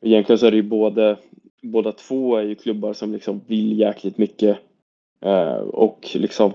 [0.05, 1.17] egentligen så är det ju både
[1.61, 4.57] båda två är ju klubbar som liksom vill jäkligt mycket
[5.21, 6.53] eh, och liksom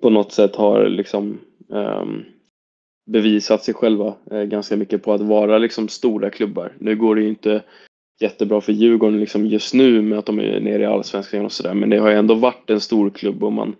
[0.00, 1.38] på något sätt har liksom
[1.72, 2.24] ehm,
[3.06, 6.72] bevisat sig själva eh, ganska mycket på att vara liksom stora klubbar.
[6.78, 7.62] Nu går det ju inte
[8.20, 11.74] jättebra för Djurgården liksom just nu med att de är nere i Allsvenskan och sådär
[11.74, 13.76] men det har ju ändå varit en stor klubb och man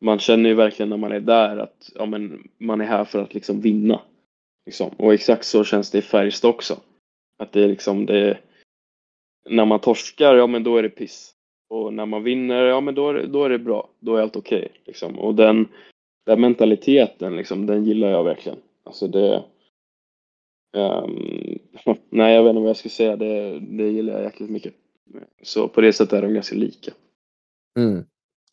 [0.00, 3.22] man känner ju verkligen när man är där att ja, men man är här för
[3.22, 4.00] att liksom vinna.
[4.66, 4.90] Liksom.
[4.96, 6.80] Och exakt så känns det i Färjestad också.
[7.38, 8.38] Att det är liksom det
[9.48, 11.35] när man torskar, ja men då är det piss.
[11.68, 13.88] Och när man vinner, ja men då är det, då är det bra.
[14.00, 14.72] Då är allt okej.
[14.84, 15.18] liksom.
[15.18, 15.68] Och den,
[16.26, 18.58] den mentaliteten, liksom, den gillar jag verkligen.
[18.84, 19.44] Alltså det...
[20.76, 21.58] ehm,
[22.10, 23.16] nej, jag vet inte vad jag ska säga.
[23.16, 24.74] Det, det gillar jag jäkligt mycket.
[25.42, 26.92] Så på det sättet är de ganska lika.
[27.78, 28.04] Mm.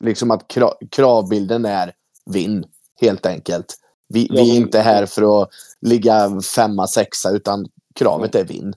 [0.03, 1.91] Liksom att kra, kravbilden är
[2.33, 2.65] vinn,
[3.01, 3.75] helt enkelt.
[4.09, 5.49] Vi, Ja, vi är inte här för att
[5.81, 8.73] ligga femma, sexa, utan kravet är vinn.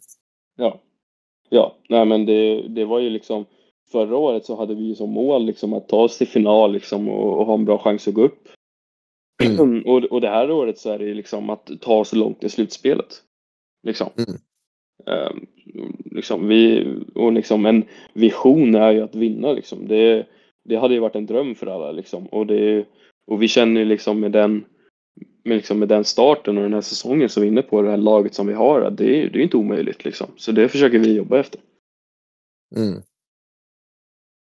[0.57, 0.81] Ja.
[1.49, 3.47] Ja, nej men det, det var ju liksom
[3.93, 7.09] Förra året så hade vi ju som mål liksom att ta oss till final liksom
[7.09, 8.49] och, och ha en bra chans att gå upp.
[9.43, 9.83] Mm.
[9.87, 12.49] Och, och det här året så är det ju liksom att ta oss långt i
[12.49, 13.23] slutspelet.
[13.87, 14.11] Liksom.
[14.17, 14.41] Mm.
[15.07, 15.47] Ehm,
[16.05, 19.89] liksom vi, och liksom en vision är ju att vinna liksom.
[19.89, 20.27] Det,
[20.65, 22.27] det hade ju varit en dröm för alla liksom.
[22.27, 22.87] Och, det,
[23.27, 24.65] och vi känner ju liksom med den
[25.45, 27.91] med, liksom med den starten och den här säsongen som vi är inne på, det
[27.91, 30.27] här laget som vi har, det är det är inte omöjligt liksom.
[30.37, 31.61] Så det försöker vi jobba efter.
[32.77, 33.03] Mm.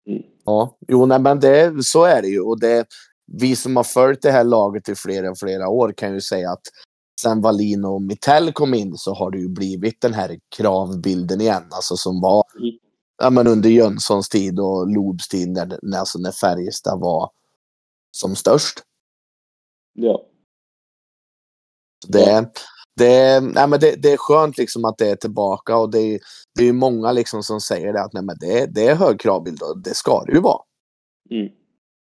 [0.08, 0.24] Mm.
[0.46, 2.42] Ja, jo, nej, men det, så är det ju.
[2.42, 2.88] Och det,
[3.26, 6.62] vi som har följt det här laget i flera, flera år kan ju säga att
[7.22, 11.64] sen Wallin och Mittell kom in så har det ju blivit den här kravbilden igen.
[11.72, 12.76] Alltså som var Mm.
[13.18, 17.32] ja, men under Jönssons tid och Lobs tid när, när, alltså när Färjestad var
[18.12, 18.84] som störst.
[19.94, 20.26] Ja.
[22.08, 22.52] Det.
[22.98, 26.20] Det, nej, men det, det är skönt liksom att det är tillbaka och det är,
[26.56, 29.20] det är ju många liksom som säger det att nej, men det, det är hög
[29.20, 30.62] kravbild och det ska det ju vara.
[31.30, 31.50] Mm.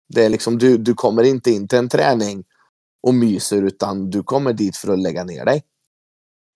[0.08, 2.44] Det är liksom, du, du kommer inte in till en träning
[3.02, 5.62] och myser utan du kommer dit för att lägga ner dig.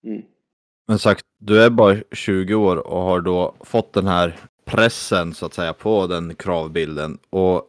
[0.06, 0.22] Mm.
[0.88, 5.46] Men sagt, du är bara 20 år och har då fått den här pressen så
[5.46, 7.18] att säga på den kravbilden.
[7.30, 7.62] Och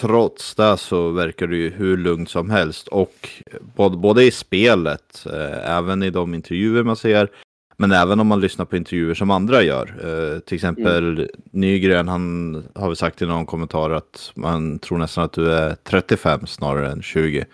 [0.00, 2.88] trots det så verkar du ju hur lugn som helst.
[2.88, 3.28] Och
[3.76, 7.28] både, både i spelet, eh, även i de intervjuer man ser,
[7.76, 9.86] men även om man lyssnar på intervjuer som andra gör.
[10.04, 15.24] Eh, till exempel Nygren, han har väl sagt i någon kommentar att man tror nästan
[15.24, 17.44] att du är 35 snarare än 20.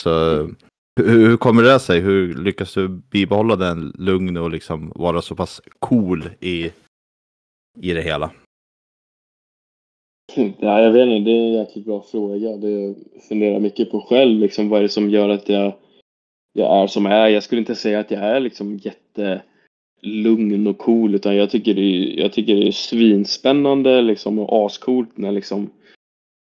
[0.00, 0.56] Så Mm.
[1.00, 2.00] hur, hur kommer det sig?
[2.00, 6.70] Hur lyckas du bibehålla den lugn och liksom vara så pass cool i,
[7.80, 8.30] i det hela?
[10.32, 10.54] Typ.
[10.58, 12.56] Ja, jag vet inte, det är en jäkligt bra fråga.
[12.56, 12.94] Det jag
[13.28, 14.40] funderar mycket på själv.
[14.40, 15.72] Liksom, vad är det som gör att jag,
[16.52, 17.28] jag är som jag är?
[17.28, 21.80] Jag skulle inte säga att jag är liksom jättelugn och cool, utan jag tycker det
[21.80, 25.70] är, jag tycker det är svinspännande liksom, och ascoolt när liksom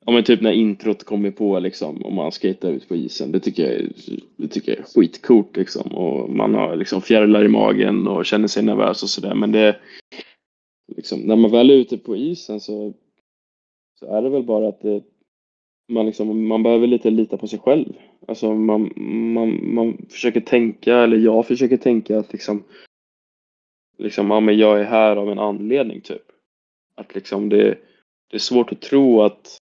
[0.05, 3.31] Ja men typ när introt kommer på liksom och man skejtar ut på isen.
[3.31, 3.89] Det tycker jag är,
[4.37, 5.91] det tycker jag är skitcoolt liksom.
[5.91, 9.35] Och man har liksom fjärilar i magen och känner sig nervös och sådär.
[9.35, 9.75] Men det
[10.95, 12.93] liksom, när man väl är ute på isen så,
[13.99, 15.03] så är det väl bara att det,
[15.87, 17.93] man, liksom, man behöver lite lita på sig själv.
[18.27, 18.91] Alltså man,
[19.33, 22.63] man, man försöker tänka, eller jag försöker tänka att liksom,
[23.97, 26.31] liksom ja, men jag är här av en anledning typ.
[26.95, 27.77] Att liksom det,
[28.29, 29.57] det är svårt att tro att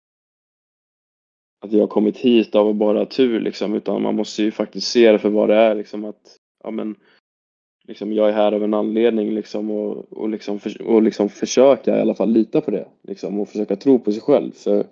[1.61, 5.12] att jag har kommit hit av bara tur liksom, utan man måste ju faktiskt se
[5.12, 6.95] det för vad det är liksom att, ja men,
[7.90, 11.98] liksom jag är här av en anledning liksom och, och, liksom, för, och liksom försöka
[11.98, 14.53] i alla fall lita på det liksom och försöka tro på sig själv.
[14.53, 14.87] För,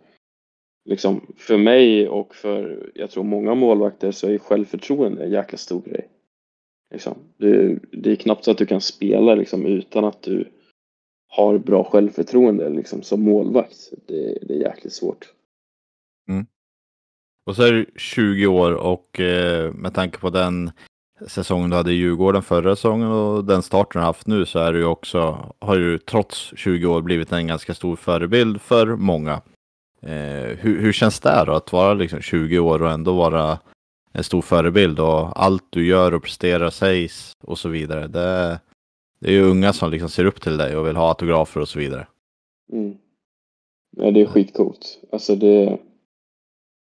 [0.85, 5.83] liksom, för mig och för, jag tror många målvakter så är självförtroende en jäkla stor
[5.83, 6.09] grej.
[6.91, 7.15] Liksom.
[7.37, 10.49] Det, det är knappt så att du kan spela liksom, utan att du
[11.29, 13.93] har bra självförtroende liksom, som målvakt.
[14.07, 15.33] Det, det är jäkligt svårt.
[16.29, 16.47] Mm.
[17.47, 20.71] Och så är du 20 år och eh, med tanke på den
[21.27, 24.59] säsongen du hade i Djurgården förra säsongen och den starten du har haft nu så
[24.59, 28.87] är du ju också, har du trots 20 år blivit en ganska stor förebild för
[28.87, 29.33] många.
[30.03, 33.59] Eh, hur, hur känns det då att vara liksom 20 år och ändå vara
[34.13, 38.07] en stor förebild och allt du gör och presterar sägs och så vidare.
[38.07, 38.61] Det,
[39.21, 41.69] det är ju unga som liksom ser upp till dig och vill ha autografer och
[41.69, 42.07] så vidare.
[42.73, 42.95] Mm.
[43.97, 44.99] Ja, det är skitcoolt.
[45.13, 45.79] Alltså det,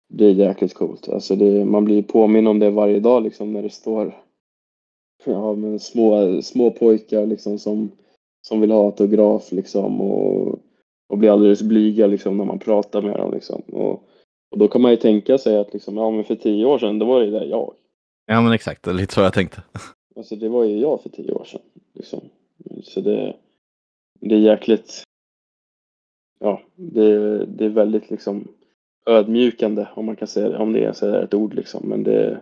[0.09, 1.09] det är jäkligt coolt.
[1.09, 4.15] Alltså det, man blir påminn om det varje dag liksom när det står
[5.25, 7.91] ja, men små, små pojkar liksom som,
[8.41, 10.59] som vill ha autograf liksom och,
[11.09, 13.61] och blir alldeles blyga liksom när man pratar med dem liksom.
[13.61, 14.03] Och,
[14.51, 16.99] och då kan man ju tänka sig att liksom, ja men för tio år sedan,
[16.99, 17.73] då var det där jag.
[18.25, 19.63] Ja men exakt, det är lite så jag tänkte.
[20.15, 21.61] Alltså det var ju jag för tio år sedan.
[21.93, 22.19] Liksom.
[22.83, 23.35] Så det,
[24.19, 25.03] det är jäkligt,
[26.39, 28.47] ja, det, det är väldigt liksom
[29.05, 31.89] ödmjukande om man kan säga det, om det ens är ett ord liksom.
[31.89, 32.41] Men det,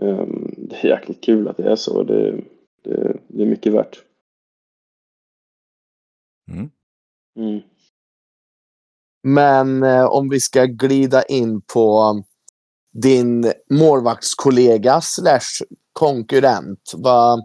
[0.00, 2.02] ehm, det är jäkligt kul att det är så.
[2.02, 2.40] Det,
[2.82, 4.04] det, det är mycket värt.
[6.52, 6.70] Mm.
[7.38, 7.60] Mm.
[9.22, 12.22] Men eh, om vi ska glida in på
[12.92, 16.92] din målvaktskollega slash konkurrent.
[16.94, 17.40] Vad,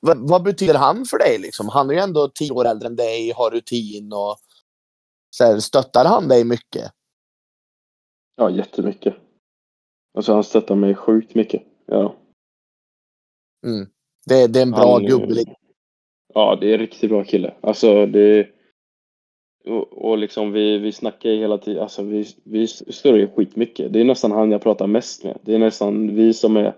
[0.00, 1.38] vad, vad betyder han för dig?
[1.38, 1.68] Liksom?
[1.68, 4.38] Han är ju ändå tio år äldre än dig, har rutin och
[5.30, 6.92] så här, stöttar han dig mycket?
[8.36, 9.14] Ja, jättemycket.
[10.14, 11.62] Alltså han stöttar mig sjukt mycket.
[11.86, 12.16] Ja.
[13.66, 13.88] Mm.
[14.26, 15.34] Det, det är en bra Han, eh, gubbe.
[16.34, 17.54] Ja, det är en riktigt bra kille.
[17.60, 18.48] Alltså det...
[19.64, 23.92] Och, och liksom vi, vi snackar ju hela tiden, alltså vi, vi står ju skitmycket.
[23.92, 25.38] Det är nästan han jag pratar mest med.
[25.42, 26.74] Det är nästan vi som är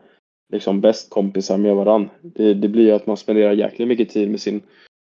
[0.52, 2.10] liksom bäst kompisar med varann.
[2.22, 4.62] Det, det blir ju att man spenderar jäkligt mycket tid med sin,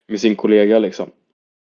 [0.09, 1.11] med sin kollega liksom.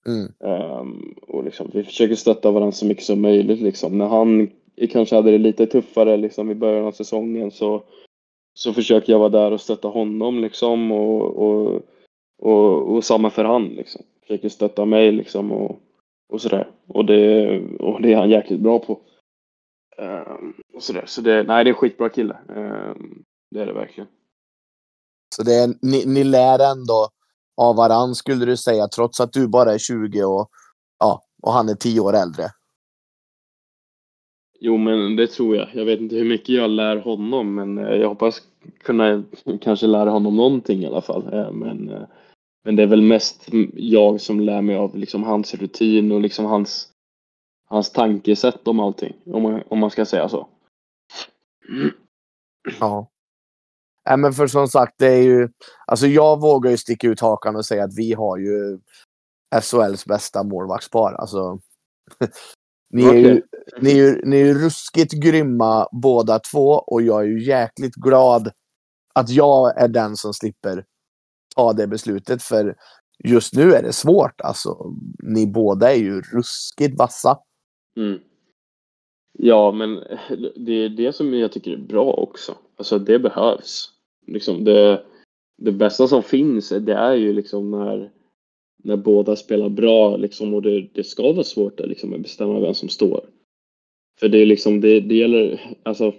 [0.08, 0.34] Mm.
[0.40, 3.62] Ehm, och liksom, vi försöker stötta varandra så mycket som möjligt.
[3.62, 3.98] Liksom.
[3.98, 4.50] När han
[4.90, 7.84] kanske hade det lite tuffare liksom, i början av säsongen så,
[8.54, 10.40] så försöker jag vara där och stötta honom.
[10.42, 11.82] Liksom, och, och,
[12.42, 13.66] och, och samma för han.
[13.68, 14.02] Liksom.
[14.22, 15.80] Försöker stötta mig liksom, och,
[16.30, 16.72] och sådär.
[16.88, 19.00] Och det, och det är han jäkligt bra på.
[19.98, 21.04] Ehm, och sådär.
[21.08, 22.38] Så det, nej, det är en skitbra kille.
[22.56, 24.10] Ehm, det är det verkligen.
[25.36, 27.10] Så det är, ni, ni lär ändå
[27.60, 30.50] av varann skulle du säga, trots att du bara är 20 och,
[31.00, 32.44] ja, och han är 10 år äldre.
[34.60, 35.68] Jo, men det tror jag.
[35.74, 38.42] Jag vet inte hur mycket jag lär honom, men eh, jag hoppas
[38.84, 39.24] kunna
[39.62, 41.34] kanske lära honom någonting i alla fall.
[41.34, 42.08] Eh, men, eh,
[42.64, 46.46] men det är väl mest jag som lär mig av liksom hans rutin och liksom
[46.46, 46.90] hans,
[47.66, 50.48] hans tankesätt om allting, om man, om man ska säga så.
[52.80, 53.08] Ja.
[54.10, 55.50] Nej, men för som sagt, det är ju...
[55.88, 58.80] Alltså jag vågar ju sticka ut hakan och säga att vi har ju
[59.62, 61.14] SHLs bästa målvaktspar.
[61.14, 61.60] Alltså,
[62.94, 63.42] ni, är ju,
[63.82, 67.96] ni, är ju, ni är ju ruskigt grymma båda två och jag är ju jäkligt
[67.96, 68.52] glad
[69.14, 70.86] att jag är den som slipper
[71.56, 72.44] ta det beslutet.
[72.44, 72.76] För
[73.24, 74.42] just nu är det svårt.
[74.42, 74.94] Alltså,
[75.24, 77.40] ni båda är ju ruskigt vassa.
[77.98, 78.20] Mm.
[79.34, 79.96] Ja, men
[80.56, 82.56] det är det som jag tycker är bra också.
[82.78, 83.99] Alltså det behövs.
[84.34, 85.04] Liksom det,
[85.58, 88.12] det bästa som finns, det är ju liksom när,
[88.84, 92.74] när båda spelar bra liksom, och det, det ska vara svårt att liksom, bestämma vem
[92.74, 93.22] som står.
[94.20, 96.14] För det är liksom, det, det gäller, alltså,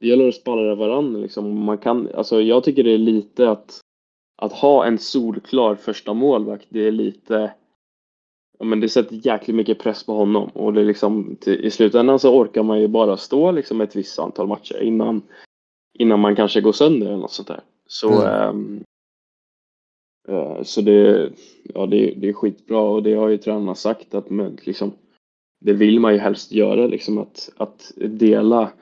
[0.00, 1.64] det gäller att spara varandra liksom.
[1.64, 3.80] Man kan, alltså jag tycker det är lite att,
[4.36, 7.52] att ha en solklar första målvakt, det är lite
[8.58, 11.70] ja, men det sätter jäkligt mycket press på honom och det är liksom, till, i
[11.70, 15.22] slutändan så orkar man ju bara stå liksom ett visst antal matcher innan,
[15.98, 17.60] innan man kanske går sönder eller något sånt där.
[17.86, 18.84] Så, mm.
[20.28, 21.32] äh, så det,
[21.62, 24.92] ja, det, det är skitbra och det har ju tränarna sagt att men, liksom,
[25.60, 28.72] det vill man ju helst göra, liksom att, att dela,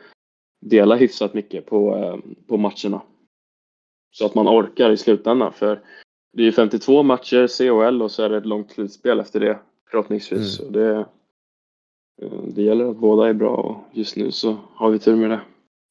[0.61, 3.03] dela hyfsat mycket på, äh, på matcherna.
[4.11, 5.53] Så att man orkar i slutändan.
[5.53, 5.81] För
[6.33, 9.59] det är 52 matcher CHL och så är det ett långt slutspel efter det
[9.91, 10.61] förhoppningsvis.
[10.61, 10.73] Mm.
[10.73, 11.07] det,
[12.23, 15.31] eh, det gäller att båda är bra och just nu så har vi tur med
[15.31, 15.41] det.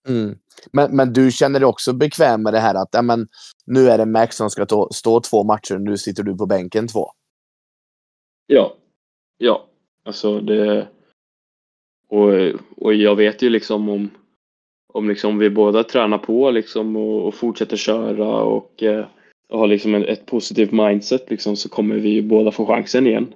[0.08, 0.38] Mm.
[0.72, 3.28] Men, men du känner dig också bekväm med det här att ja, men,
[3.66, 6.46] nu är det Max som ska ta, stå två matcher och nu sitter du på
[6.46, 7.12] bänken två?
[8.48, 8.76] Ja,
[9.38, 9.66] ja,
[10.06, 10.88] alltså det
[12.08, 12.30] och,
[12.78, 14.10] och jag vet ju liksom om
[14.94, 19.06] om liksom vi båda tränar på liksom och, och fortsätter köra och eh,
[19.54, 23.34] och har liksom ett positivt mindset liksom, så kommer vi ju båda få chansen igen.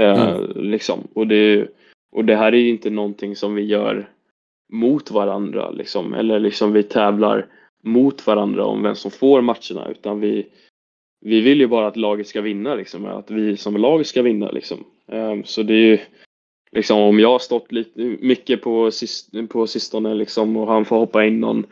[0.00, 0.50] Eh, mm.
[0.54, 1.08] liksom.
[1.14, 1.68] och, det,
[2.12, 4.10] och det här är ju inte någonting som vi gör
[4.72, 7.46] mot varandra liksom, eller liksom vi tävlar
[7.82, 10.46] mot varandra om vem som får matcherna utan vi,
[11.20, 14.50] vi vill ju bara att laget ska vinna liksom, att vi som lag ska vinna
[14.50, 14.84] liksom.
[15.06, 15.98] Um, så det är ju
[16.72, 20.96] liksom om jag har stått lite mycket på, sist, på sistone liksom och han får
[20.96, 21.66] hoppa in någon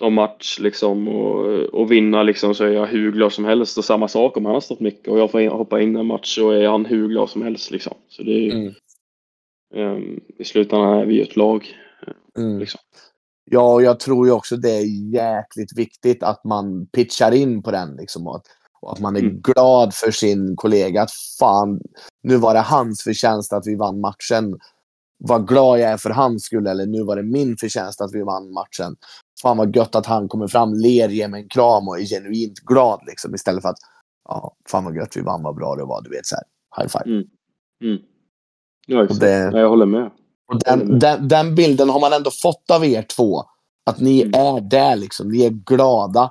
[0.00, 3.84] någon match liksom och, och vinna liksom så är jag hur glad som helst och
[3.84, 6.50] samma sak om han har stått mycket och jag får hoppa in en match så
[6.50, 7.94] är han hur glad som helst liksom.
[8.08, 8.74] Så det är mm.
[9.74, 11.74] um, i slutändan är vi ett lag.
[12.38, 12.58] Mm.
[12.58, 12.80] Liksom.
[13.50, 17.70] Ja, och jag tror ju också det är jäkligt viktigt att man pitchar in på
[17.70, 18.46] den liksom och att,
[18.80, 19.40] och att man är mm.
[19.40, 21.80] glad för sin kollega att fan,
[22.22, 24.58] nu var det hans förtjänst att vi vann matchen
[25.18, 28.22] vad glad jag är för hans skull, eller nu var det min förtjänst att vi
[28.22, 28.96] vann matchen.
[29.42, 32.58] Fan vad gött att han kommer fram, ler, ger mig en kram och är genuint
[32.58, 33.34] glad liksom.
[33.34, 33.78] Istället för att,
[34.28, 36.02] ja, fan vad gött vi vann, vad bra det var.
[36.02, 36.44] Du vet så här,
[36.82, 37.16] high five.
[37.16, 37.28] Mm.
[37.84, 38.02] Mm.
[38.86, 39.20] Ja, exakt.
[39.20, 40.10] Det, ja, jag håller med.
[40.52, 41.00] Och den, med.
[41.00, 43.42] Den, den, bilden har man ändå fått av er två.
[43.86, 44.40] Att ni mm.
[44.40, 46.30] är där liksom, ni är glada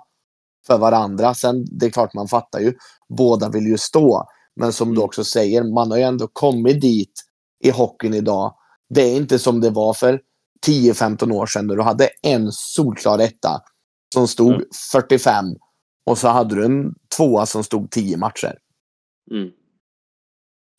[0.68, 1.34] för varandra.
[1.34, 2.74] Sen, det är klart man fattar ju,
[3.18, 4.26] båda vill ju stå.
[4.56, 5.06] Men som du mm.
[5.06, 7.14] också säger, man har ju ändå kommit dit
[7.64, 8.56] i hockeyn idag
[8.94, 10.22] det är inte som det var för
[10.68, 13.62] 10-15 år sedan när du hade en solklar etta
[14.14, 14.66] som stod mm.
[14.92, 15.46] 45
[16.06, 18.58] och så hade du en tvåa som stod 10 matcher.
[19.32, 19.50] Mm.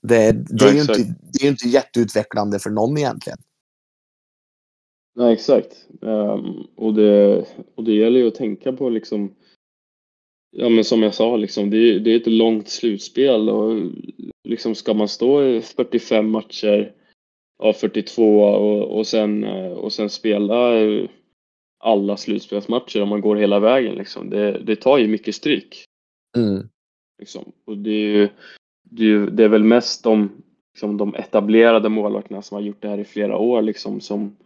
[0.09, 3.39] Det, det, är ju inte, det är inte jätteutvecklande för någon egentligen.
[5.17, 5.87] Nej, exakt.
[6.01, 9.35] Um, och, det, och det gäller ju att tänka på liksom
[10.57, 13.91] Ja men som jag sa, liksom, det, det är ett långt slutspel och
[14.49, 16.93] liksom ska man stå i 45 matcher
[17.59, 20.73] ja, 42 och, och, sen, och sen spela
[21.85, 23.95] alla slutspelsmatcher om man går hela vägen.
[23.95, 24.31] Liksom.
[24.31, 25.85] Det, det tar ju mycket stryk.
[26.37, 26.69] Mm.
[27.19, 27.53] Liksom.
[27.65, 28.29] Och det är ju
[28.97, 30.31] det är, det är väl mest de,
[30.73, 34.37] liksom, de etablerade målvakterna som har gjort det här i flera år liksom, som,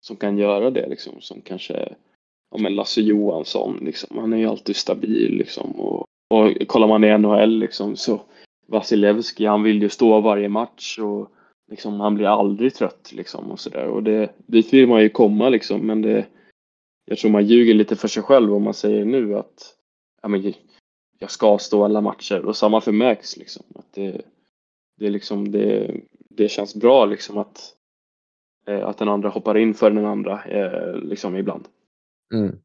[0.00, 0.88] som kan göra det.
[0.88, 1.20] Liksom.
[1.20, 1.94] Som kanske
[2.50, 4.18] ja, men Lasse Johansson, liksom.
[4.18, 5.36] han är ju alltid stabil.
[5.36, 5.70] Liksom.
[5.70, 8.20] Och, och kollar man i NHL liksom, så
[8.66, 10.98] Vasilevski, han vill ju stå varje match.
[10.98, 11.30] och
[11.70, 13.86] liksom, han blir aldrig trött liksom och sådär.
[13.86, 16.26] Och det, dit vill man ju komma liksom, men det,
[17.04, 19.74] jag tror man ljuger lite för sig själv om man säger nu att
[20.22, 20.52] ja, men,
[21.18, 22.44] jag ska stå alla matcher.
[22.44, 23.64] Och samma för Max liksom.
[23.74, 24.22] Att det,
[24.96, 27.74] det, liksom, det, det känns bra liksom att,
[28.66, 31.64] eh, att den andra hoppar in för den andra eh, liksom ibland.
[32.34, 32.58] Mm.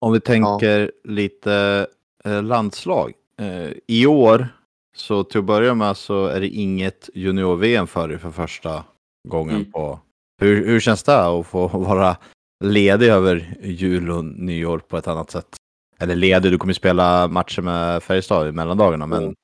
[0.00, 1.10] Om vi tänker ja.
[1.12, 1.86] lite
[2.24, 3.12] eh, landslag.
[3.40, 4.48] Eh, I år
[4.96, 8.84] så till att börja med så är det inget junior-VM för er för första
[9.28, 9.72] gången mm.
[9.72, 10.00] på
[10.40, 12.16] Hur, hur känns det att få vara
[12.64, 15.56] ledig över jul och nyår på ett annat sätt?
[16.00, 19.34] Eller ledig, du kommer ju spela matcher med Färjestad i mellandagarna, men Mm.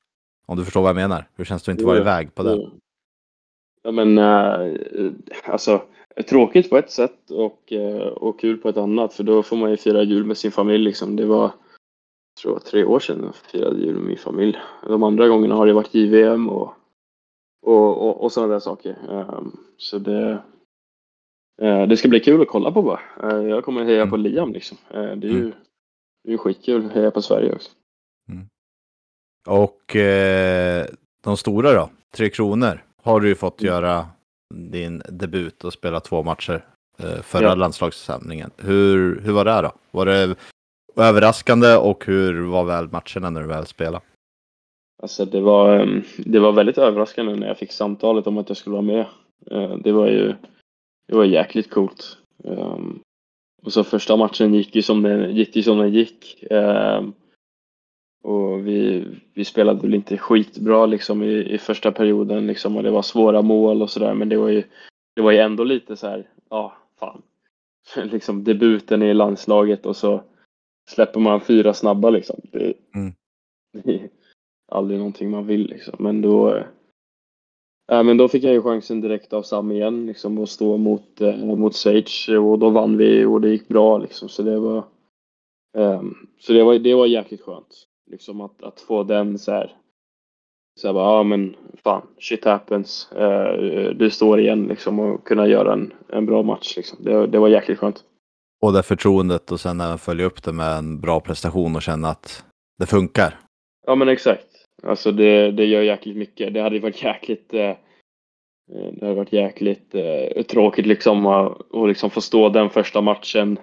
[0.47, 1.29] om du förstår vad jag menar.
[1.37, 2.53] Hur känns det att inte vara Jo, iväg på det?
[2.57, 2.71] jo.
[3.83, 4.73] Ja men äh,
[5.45, 5.83] alltså
[6.29, 9.71] tråkigt på ett sätt och, äh, och kul på ett annat för då får man
[9.71, 11.17] ju fira jul med sin familj liksom.
[11.17, 11.51] Det var
[12.43, 14.59] tror jag, tre år sedan jag firade jul med min familj.
[14.87, 16.75] De andra gångerna har det varit JVM och,
[17.67, 18.97] och, och, och sådana där saker.
[19.11, 20.43] Ehm, så det,
[21.63, 23.01] eh, det ska bli kul att kolla på bara.
[23.23, 24.79] Eh, jag kommer heja på Liam liksom.
[24.91, 25.53] Eh, det är ju
[26.25, 27.71] det är skitkul heja på Sverige också.
[29.47, 30.87] Och eh,
[31.25, 31.91] de stora då?
[32.17, 33.73] Tre Kronor har du ju fått Mm.
[33.75, 34.07] göra
[34.55, 36.65] din debut och spela två matcher
[36.99, 37.55] eh, förra Ja.
[37.55, 38.51] landslagssamlingen.
[38.57, 39.73] Hur, hur var det då?
[39.91, 40.37] Var det
[40.97, 44.05] överraskande och hur var väl matcherna när du väl spelade?
[45.03, 48.57] Alltså det var, ehm, det var väldigt överraskande när jag fick samtalet om att jag
[48.57, 49.07] skulle vara med.
[49.51, 50.35] Eh, Det var ju
[51.07, 52.19] det var jäkligt coolt.
[53.65, 55.57] Och så första matchen gick ju som den gick.
[55.57, 56.45] Ju som den gick.
[56.51, 57.13] Ehm,
[58.25, 59.05] Och vi,
[59.35, 63.43] vi spelade väl inte skitbra liksom i, i första perioden liksom och det var svåra
[63.43, 64.63] mål och sådär men det var ju
[65.17, 67.23] det var ju ändå lite så här, ja fan.
[68.13, 70.23] liksom debuten i landslaget och så
[70.91, 72.41] släpper man fyra snabba liksom.
[72.53, 73.13] Det, Mm.
[73.85, 74.09] det är
[74.73, 75.95] aldrig någonting man vill liksom.
[75.99, 76.65] Men då,
[77.91, 80.77] eh, ja, men då fick jag ju chansen direkt av Sam igen liksom att stå
[80.77, 84.29] mot, eh, mot Sage och då vann vi och det gick bra liksom.
[84.29, 84.85] Så det var,
[85.79, 87.87] ehm, så det var, det var jäkligt skönt.
[88.11, 89.77] Liksom att, att få den så här.
[90.81, 93.13] Så här bara, ja men fan, shit happens.
[93.13, 96.99] Eh, du står igen liksom och kunna göra en, en bra match liksom.
[97.05, 98.05] Det, det var jäkligt skönt.
[98.63, 102.09] Och det förtroendet och sen även följa upp det med en bra prestation och känna
[102.09, 102.45] att
[102.79, 103.39] det funkar.
[103.87, 104.52] Ja men exakt.
[104.83, 106.55] Alltså det, det gör jäkligt mycket.
[106.55, 107.71] Det hade varit jäkligt eh,
[108.73, 113.01] eh, det hade varit jäkligt eh, tråkigt liksom att att liksom få stå den första
[113.01, 113.59] matchen,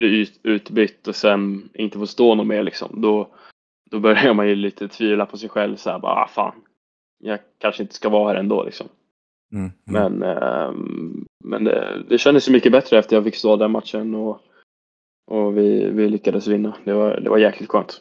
[0.00, 3.00] bli ut, utbytt och sen inte få stå något mer liksom.
[3.00, 3.28] Då,
[3.90, 6.54] då börjar man ju lite tvivla på sig själv så här bara, ah, fan.
[7.18, 8.88] Jag kanske inte ska vara här ändå liksom.
[9.52, 9.70] Mm.
[9.88, 10.12] Mm.
[10.12, 14.14] Men, ehm, men det, det kändes ju mycket bättre efter jag fick stå den matchen
[14.14, 14.40] och,
[15.26, 16.76] och vi, vi lyckades vinna.
[16.84, 18.00] Det var, det var jäkligt skönt.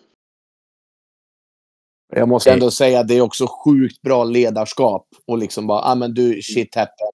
[2.12, 5.08] Jag måste ändå säga att det är också sjukt bra ledarskap.
[5.28, 7.08] Och liksom bara, ah, men du, shit happen.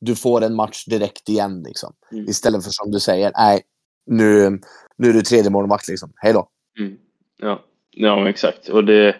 [0.00, 1.92] Du får en match direkt igen liksom.
[2.12, 2.24] Mm.
[2.24, 3.62] Istället för som du säger, nej,
[4.06, 4.60] nu,
[4.96, 6.12] nu är du tredje målvakt liksom.
[6.16, 6.48] Hej då.
[6.78, 6.98] Mm.
[7.38, 7.64] Ja.
[7.90, 8.68] ja, exakt.
[8.68, 9.16] Och det,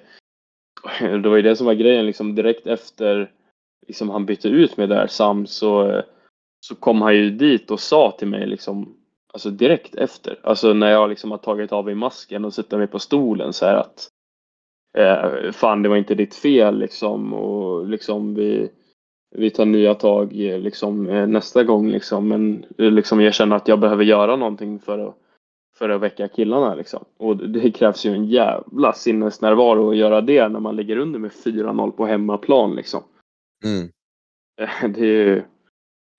[1.01, 3.33] det var ju det som var grejen liksom direkt efter
[3.87, 6.03] liksom han bytte ut mig där Sam så,
[6.61, 8.97] så kom han ju dit och sa till mig liksom
[9.33, 12.87] alltså direkt efter, alltså när jag liksom har tagit av mig masken och suttit mig
[12.87, 14.09] på stolen så här att
[14.99, 18.71] eh, fan det var inte ditt fel liksom och liksom vi
[19.37, 23.57] vi tar nya tag eh, liksom eh, nästa gång liksom men eh, liksom jag känner
[23.57, 25.17] att jag behöver göra någonting för att
[25.81, 27.05] för att väcka killarna liksom.
[27.17, 31.31] Och det krävs ju en jävla sinnesnärvaro att göra det när man ligger under med
[31.31, 33.03] 4-0 på hemmaplan liksom.
[33.65, 33.89] Mm.
[34.95, 35.43] Det är ju,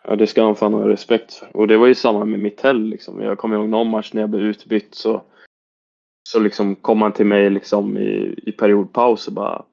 [0.04, 1.58] ja det ska han fan ha respekt för.
[1.58, 3.22] Och det var ju samma med Mittell liksom.
[3.22, 5.22] Jag kommer ihåg någon match när jag blev utbytt så
[6.30, 9.66] så liksom kom han till mig liksom i, i periodpaus och bara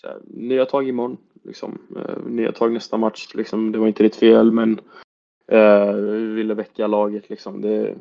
[0.00, 1.78] så här, nya tag imorgon liksom.
[1.96, 3.72] Eh, nya tag nästa match liksom.
[3.72, 4.80] Det var inte ditt fel men
[5.52, 7.60] eh, vi ville väcka laget liksom.
[7.60, 7.96] Det,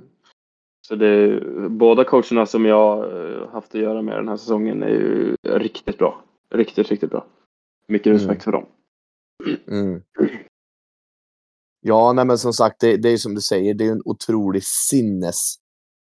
[0.87, 4.89] så det, båda coacherna som jag eh, haft att göra med den här säsongen är
[4.89, 6.23] ju riktigt bra.
[6.49, 7.25] Riktigt, riktigt bra.
[7.87, 8.17] Mycket Mm.
[8.17, 8.65] respekt för dem.
[9.67, 10.01] Mm.
[11.81, 14.63] Ja, nej, men som sagt, det, det är som du säger, det är en otrolig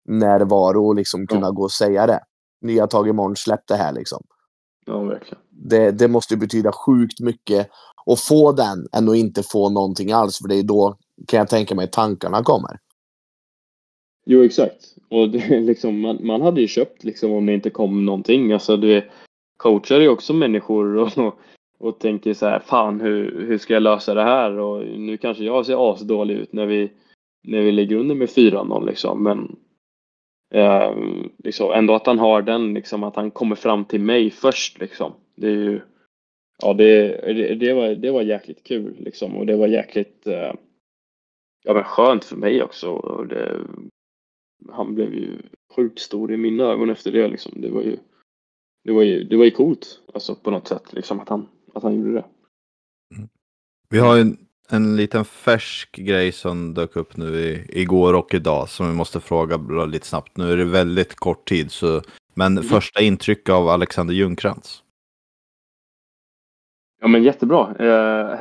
[0.10, 1.52] sinnesnärvaro att liksom kunna Ja.
[1.52, 2.20] gå och säga det.
[2.62, 4.24] Nya tag imorgon, släpp det här liksom.
[4.86, 5.44] Ja, verkligen.
[5.50, 7.70] Det, det måste betyda sjukt mycket
[8.06, 10.38] att få den än att inte få någonting alls.
[10.38, 10.98] För det är då,
[11.28, 12.80] kan jag tänka mig, tankarna kommer.
[14.26, 14.96] Jo, exakt.
[15.10, 18.52] Och det, liksom, man, man hade ju köpt liksom om det inte kom någonting.
[18.54, 19.06] Alltså, det,
[19.58, 21.34] coachar ju också människor och,
[21.80, 24.58] och tänker så här, fan hur, hur ska jag lösa det här?
[24.60, 26.92] Och nu kanske jag ser asdålig ut när vi,
[27.44, 29.24] när vi ligger under med 4-0 liksom.
[29.24, 29.56] Men
[30.50, 30.96] eh,
[31.38, 35.14] liksom, ändå att han har den, liksom, att han kommer fram till mig först liksom.
[35.36, 35.82] Det är ju,
[36.62, 39.36] ja det, det, det, var, det var jäkligt kul liksom.
[39.36, 40.54] Och det var jäkligt eh,
[41.64, 42.90] ja, men skönt för mig också.
[42.90, 43.66] Och det,
[44.70, 45.42] han blev ju
[45.76, 47.62] sjukt stor i mina ögon efter det liksom.
[47.62, 47.98] Det var ju,
[48.84, 51.84] det var ju, det var ju coolt alltså på något sätt liksom att han, att
[51.84, 52.26] han gjorde det.
[53.16, 53.30] Mm.
[53.90, 54.38] Vi har en,
[54.72, 59.20] en liten färsk grej som dök upp nu i, igår och idag som vi måste
[59.20, 60.38] fråga lite snabbt.
[60.38, 62.02] Nu är det väldigt kort tid, så,
[62.34, 62.64] men Mm.
[62.64, 64.84] första intryck av Alexander Ljungcrantz.
[67.02, 67.76] Ja men jättebra.
[67.80, 68.40] Eh,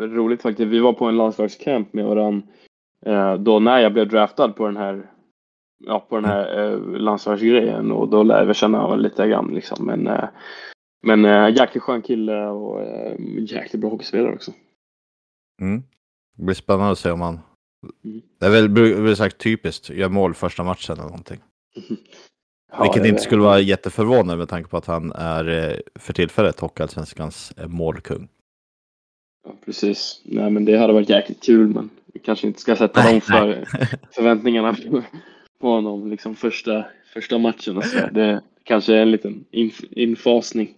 [0.00, 0.68] roligt faktiskt.
[0.70, 2.46] Vi var på en landslagscamp med varandra
[3.06, 5.10] eh, då när jag blev draftad på den här
[5.84, 9.86] ja, på den här eh, landslagsgrejen och då lär vi känna honom lite grann liksom.
[9.86, 10.28] Men, eh,
[11.06, 14.52] men eh, jäkligt skön kille och eh, jäkligt bra hockeyspelare också.
[15.62, 15.82] Mm.
[16.36, 17.40] Det blir spännande att se om han...
[18.04, 18.22] Mm.
[18.40, 18.68] Det är väl
[19.02, 21.40] väl sagt typiskt, gör mål första matchen eller någonting.
[22.74, 26.60] Ja, Vilket inte skulle vara jätteförvånande med tanke på att han är eh, för tillfället
[26.60, 28.28] Hockeyallsvenskans eh, målkung.
[29.44, 30.22] Ja, precis.
[30.24, 33.20] Nej men det hade varit jäkligt kul men vi kanske inte ska sätta Nej, de
[33.20, 33.64] för,
[34.14, 34.76] förväntningarna
[35.60, 36.84] på, honom liksom första,
[37.14, 37.98] första matchen och så.
[38.12, 40.74] Det kanske är en liten inf, infasning.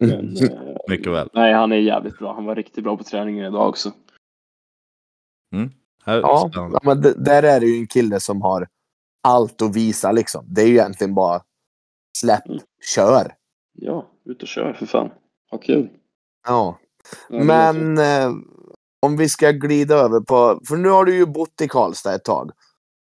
[0.00, 1.28] Men, eh, Mycket väl.
[1.34, 2.34] Nej han är jävligt bra.
[2.34, 3.92] Han var riktigt bra på träningen idag också.
[6.04, 8.68] Här, Ja, ja men d- där är det ju en kille som har
[9.22, 10.44] allt att visa liksom.
[10.48, 11.42] Det är ju egentligen bara
[12.18, 12.58] släpp, Mm.
[12.94, 13.34] kör.
[13.72, 15.10] Ja, ut och kör för fan.
[15.50, 15.88] Ha kul.
[16.46, 16.78] Ja.
[17.28, 17.44] Ja.
[17.44, 18.32] Men eh,
[19.06, 22.24] om vi ska glida över på, för nu har du ju bott i Karlstad ett
[22.24, 22.50] tag.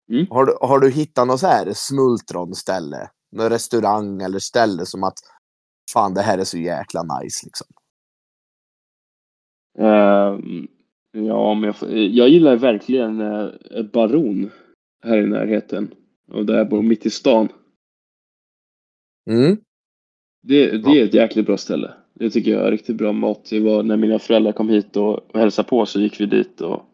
[0.10, 0.28] Mm.
[0.30, 3.10] Har, du, har du hittat något så här smultronställe?
[3.32, 5.18] Någon restaurang eller ställe som att
[5.94, 7.68] fan det här är så jäkla nice liksom.
[9.80, 10.68] Ehm,
[11.12, 13.52] ja, men jag, jag gillar verkligen uh,
[13.94, 14.52] Baron
[15.06, 15.94] här i närheten.
[16.32, 17.50] Och där jag bor mitt i stan.
[19.30, 19.58] Mm.
[20.48, 21.94] Det, det är ett jäkligt bra ställe.
[22.14, 23.48] Det tycker jag är riktigt bra mat.
[23.50, 26.62] Det var när mina föräldrar kom hit och, och hälsade på så gick vi dit
[26.62, 26.86] och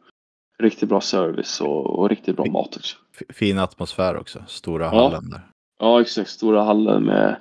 [0.59, 2.97] riktigt bra service och, och riktigt bra mat också.
[3.29, 4.89] Fin atmosfär också, stora Ja.
[4.89, 5.41] hallen där.
[5.79, 6.29] Ja, exakt.
[6.29, 7.37] Stora hallen med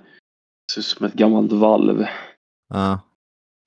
[0.70, 2.06] ser ut som ett gammalt valv.
[2.68, 3.00] Ja.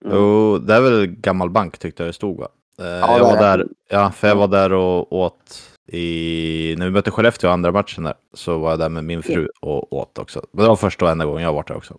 [0.06, 0.12] Ja.
[0.16, 2.48] Jo, det är väl gammal bank tyckte jag det stod va?
[2.80, 6.86] Eh, jag det var är där, ja, för jag var där och åt i, när
[6.86, 10.18] vi mötte Skellefteå andra matchen där, så var jag där med min fru och åt
[10.18, 10.46] också.
[10.52, 11.98] Men det var första och enda gången jag varit där också.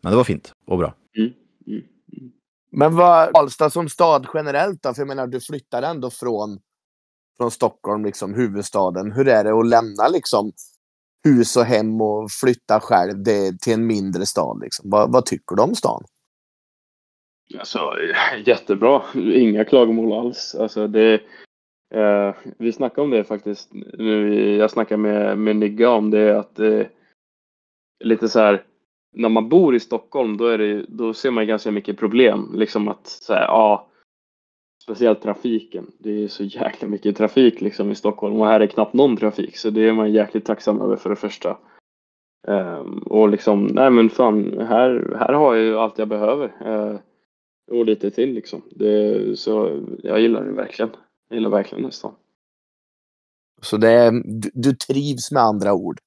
[0.00, 0.94] Men det var fint och bra.
[1.16, 1.32] Mm,
[1.66, 2.32] mm, mm.
[2.70, 4.94] Men vad Karlstad som stad generellt då?
[4.94, 6.58] För jag menar, du flyttar ändå från,
[7.36, 9.12] från Stockholm, liksom huvudstaden.
[9.12, 10.52] Hur är det att lämna liksom
[11.26, 14.60] hus och hem och flytta själv det, till en mindre stad?
[14.62, 14.90] Liksom?
[14.90, 16.04] Vad, vad tycker du om stan?
[17.58, 17.92] Alltså,
[18.44, 19.02] jättebra.
[19.14, 20.54] Inga klagomål alls.
[20.54, 21.14] Alltså, det,
[21.94, 23.70] eh, vi snackade om det faktiskt.
[23.98, 26.38] Nu, jag snackade med, med Nigga om det.
[26.38, 26.86] Att eh,
[28.04, 28.64] lite så här.
[29.18, 32.50] När man bor i Stockholm då, är det, då ser man ganska mycket problem.
[32.54, 33.88] Liksom att så här, ja,
[34.86, 35.92] speciellt trafiken.
[35.98, 39.56] Det är så jäkla mycket trafik liksom i Stockholm och här är knappt någon trafik.
[39.56, 41.58] Så det är man jäkligt tacksam över för det första.
[42.48, 46.52] Ehm, och liksom, nej men fan, här, här har jag ju allt jag behöver.
[46.64, 47.00] Eh,
[47.70, 48.62] och lite till liksom.
[48.70, 50.90] Det, så jag gillar det verkligen.
[51.28, 52.14] Jag gillar verkligen nästan.
[53.62, 56.00] Så det är, du, du trivs med andra ord.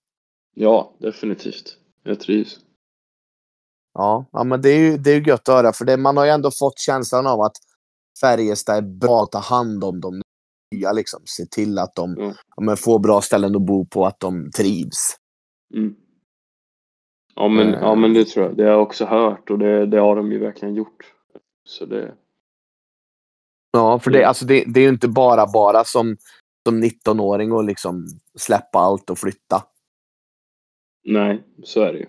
[0.56, 1.78] Ja, definitivt.
[2.04, 2.60] Jag trivs.
[3.94, 5.74] Ja, ja men det är ju, det är ju gött att höra.
[5.74, 7.56] För det, man har ju ändå fått känslan av att
[8.22, 10.22] Färjestad är bra att ta hand om de
[10.76, 10.92] nya.
[10.92, 11.22] Liksom.
[11.26, 12.34] Se till att de Ja.
[12.56, 15.16] ja, får bra ställen att bo på, att de trivs.
[15.74, 15.96] Mm.
[17.36, 17.80] Ja, men, Eh.
[17.82, 18.58] ja, men det tror jag.
[18.58, 21.14] Det har jag också hört och det, det har de ju verkligen gjort.
[21.64, 22.16] Så det,
[23.72, 24.28] Ja, för det, Mm.
[24.28, 26.18] alltså det, det är ju inte bara bara som,
[26.68, 28.06] som 19-åring och liksom
[28.36, 29.64] släppa allt och flytta.
[31.06, 32.06] nej, så är det ju.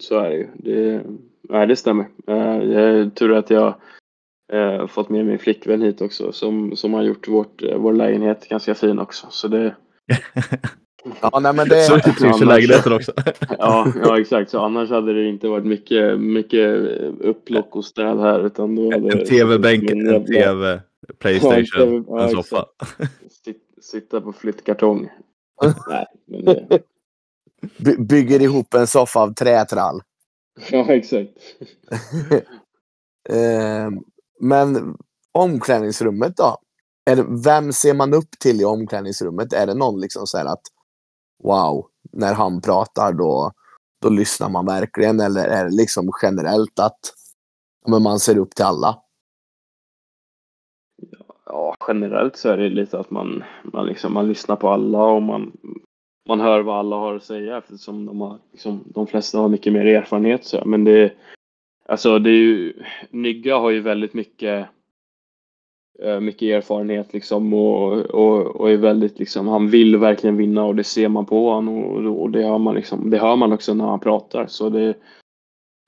[0.00, 0.48] Så är det ju.
[0.54, 1.04] Det,
[1.42, 2.04] nej, det stämmer.
[2.26, 3.74] Eh, Det är tur att jag
[4.52, 8.48] eh, fått med min flickvän hit också som, som har gjort vårt, eh, vår lägenhet
[8.48, 9.26] ganska fin också.
[9.30, 9.76] Så det,
[11.22, 13.12] Ja, nej, men det, Så trivs i annars- lägenheten också.
[13.58, 14.50] Ja, ja exakt.
[14.50, 16.78] Så annars hade det inte varit mycket, mycket
[17.20, 18.46] upplock och städ här.
[18.46, 20.72] Utan då hade En det- tv-bänk, en jävla- tv, Ja,
[21.08, 22.66] en Playstation, TV, ja, en soffa.
[23.46, 25.08] Sit- Sitta på flyttkartong.
[25.88, 26.82] Nej, men det...
[27.78, 30.00] by, bygger ihop en soffa av trätrall.
[30.70, 31.30] Ja, exakt.
[33.28, 33.90] Eh,
[34.42, 34.96] men
[35.32, 36.56] omklädningsrummet då?
[37.10, 39.52] Är det, vem ser man upp till i omklädningsrummet?
[39.52, 40.62] Är det någon liksom så här att
[41.42, 43.52] wow, när han pratar då,
[44.02, 45.20] då lyssnar man verkligen?
[45.20, 47.00] Eller är det liksom generellt att
[47.86, 48.98] men man ser upp till alla?
[51.46, 55.22] Ja, generellt så är det lite att man, man, liksom, man lyssnar på alla och
[55.22, 55.52] man,
[56.28, 59.72] man hör vad alla har att säga eftersom de, har, liksom, de flesta har mycket
[59.72, 60.44] mer erfarenhet.
[60.44, 60.62] Så.
[60.64, 61.12] Men det,
[61.84, 64.68] alltså, det är ju, Nygga har ju väldigt mycket
[66.02, 70.76] eh, mycket erfarenhet liksom och, och, och är väldigt liksom, han vill verkligen vinna och
[70.76, 73.74] det ser man på honom och, och det, hör man liksom, det hör man också
[73.74, 74.94] när han pratar så det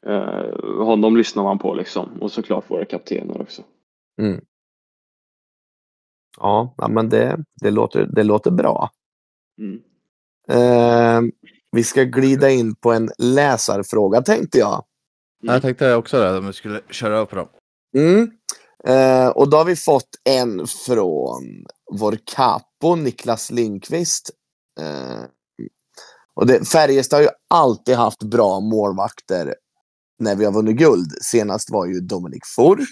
[0.07, 3.63] eh, honom lyssnar man på liksom och såklart våra kaptener också.
[6.39, 8.91] Ja, ja men det, det, låter, det låter bra.
[9.59, 9.83] Mm.
[10.49, 11.31] Eh,
[11.73, 14.85] vi ska glida in på en läsarfråga tänkte jag.
[15.47, 17.49] Jag tänkte också det, om vi skulle köra upp dem.
[17.97, 18.31] Mm.
[18.87, 24.31] Eh, och då har vi fått en från vår capo Niklas Lindqvist.
[24.81, 25.25] Eh,
[26.35, 29.55] och det, Färjestad har ju alltid haft bra målvakter
[30.19, 31.13] när vi har vunnit guld.
[31.23, 32.89] Senast var ju Dominik Fors.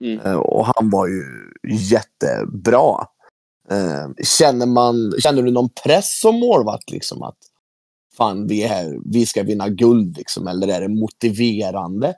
[0.00, 0.20] Mm.
[0.20, 1.24] Eh, och han var ju
[1.68, 3.06] jättebra.
[3.70, 6.90] Eh, känner, man, känner du någon press som målvakt?
[6.90, 7.38] Liksom, att
[8.16, 12.14] fan, vi, är vi ska vinna guld, liksom, eller är det motiverande?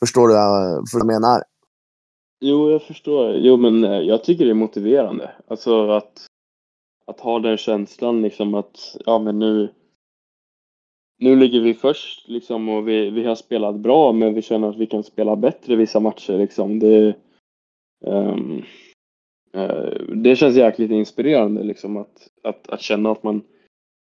[0.00, 1.42] Förstår du eh, vad jag menar?
[2.40, 3.34] Jo, jag förstår.
[3.34, 5.30] Jo, men eh, jag tycker det är motiverande.
[5.48, 6.26] Alltså att,
[7.06, 9.68] att ha den känslan liksom att, ja men nu,
[11.18, 14.76] nu ligger vi först liksom och vi, vi har spelat bra men vi känner att
[14.76, 16.78] vi kan spela bättre vissa matcher liksom.
[16.78, 17.14] Det,
[18.06, 18.62] um,
[19.56, 23.42] uh, det känns jäkligt inspirerande liksom att, att, att känna att man,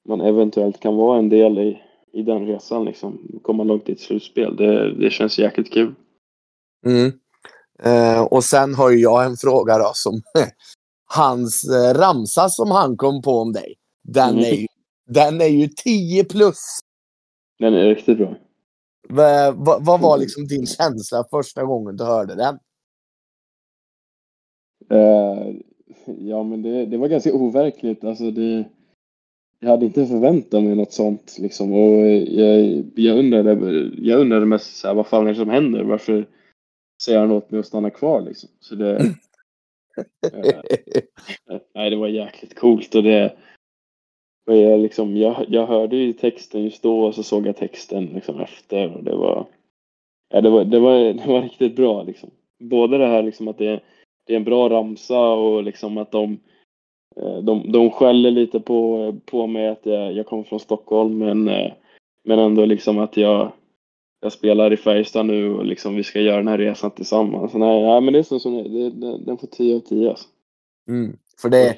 [0.07, 1.81] man eventuellt kan vara en del i,
[2.13, 3.39] i den resan liksom.
[3.41, 4.55] Komma långt i ett slutspel.
[4.55, 5.95] Det, det känns jäkligt kul.
[6.85, 7.11] Mm.
[7.83, 10.21] Eh, och sen har ju jag en fråga då som
[11.05, 13.75] hans eh, ramsa som han kom på om dig.
[14.03, 14.43] Den, Mm.
[14.45, 14.67] är, ju,
[15.07, 16.59] den är ju 10 plus.
[17.59, 18.35] Den är riktigt bra.
[19.09, 22.59] Va, va, vad var liksom din känsla första gången du hörde den?
[24.89, 25.55] Eh,
[26.05, 28.03] ja, men det, det var ganska overkligt.
[28.03, 28.63] Alltså det,
[29.63, 31.37] jag hade inte förväntat mig något sånt.
[31.39, 31.73] Liksom.
[31.73, 33.51] Och jag, jag, undrade,
[33.97, 35.83] jag undrade mest så här, vad fan är det som händer?
[35.83, 36.27] Varför
[37.03, 38.21] säger han åt mig att stanna kvar?
[38.21, 38.49] Liksom?
[38.59, 39.05] Så det, eh,
[41.75, 42.95] nej, det var jäkligt coolt.
[42.95, 43.35] Och det,
[44.47, 48.05] och jag, liksom, jag, jag hörde ju texten just då och så såg jag texten
[48.05, 48.95] liksom efter.
[48.95, 49.47] Och det, var,
[50.29, 52.03] ja, det, var, det, var, det var riktigt bra.
[52.03, 52.29] Liksom.
[52.59, 53.79] Både det här liksom, att det,
[54.27, 56.39] det är en bra ramsa och liksom att de,
[57.15, 61.73] de, de skäller lite på, på mig att jag, jag kommer från Stockholm men, eh,
[62.23, 63.51] men ändå liksom att jag,
[64.21, 67.51] jag spelar i Färjestad nu och liksom vi ska göra den här resan tillsammans.
[67.51, 70.09] Så nej, nej men det är så som det, det, den får 10 av 10
[70.09, 70.27] alltså.
[70.87, 71.17] Mm.
[71.41, 71.77] För det,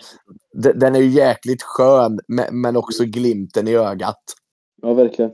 [0.54, 2.20] det, den är ju jäkligt skön,
[2.52, 4.24] men, också glimten i ögat.
[4.82, 5.32] Ja, verkligen.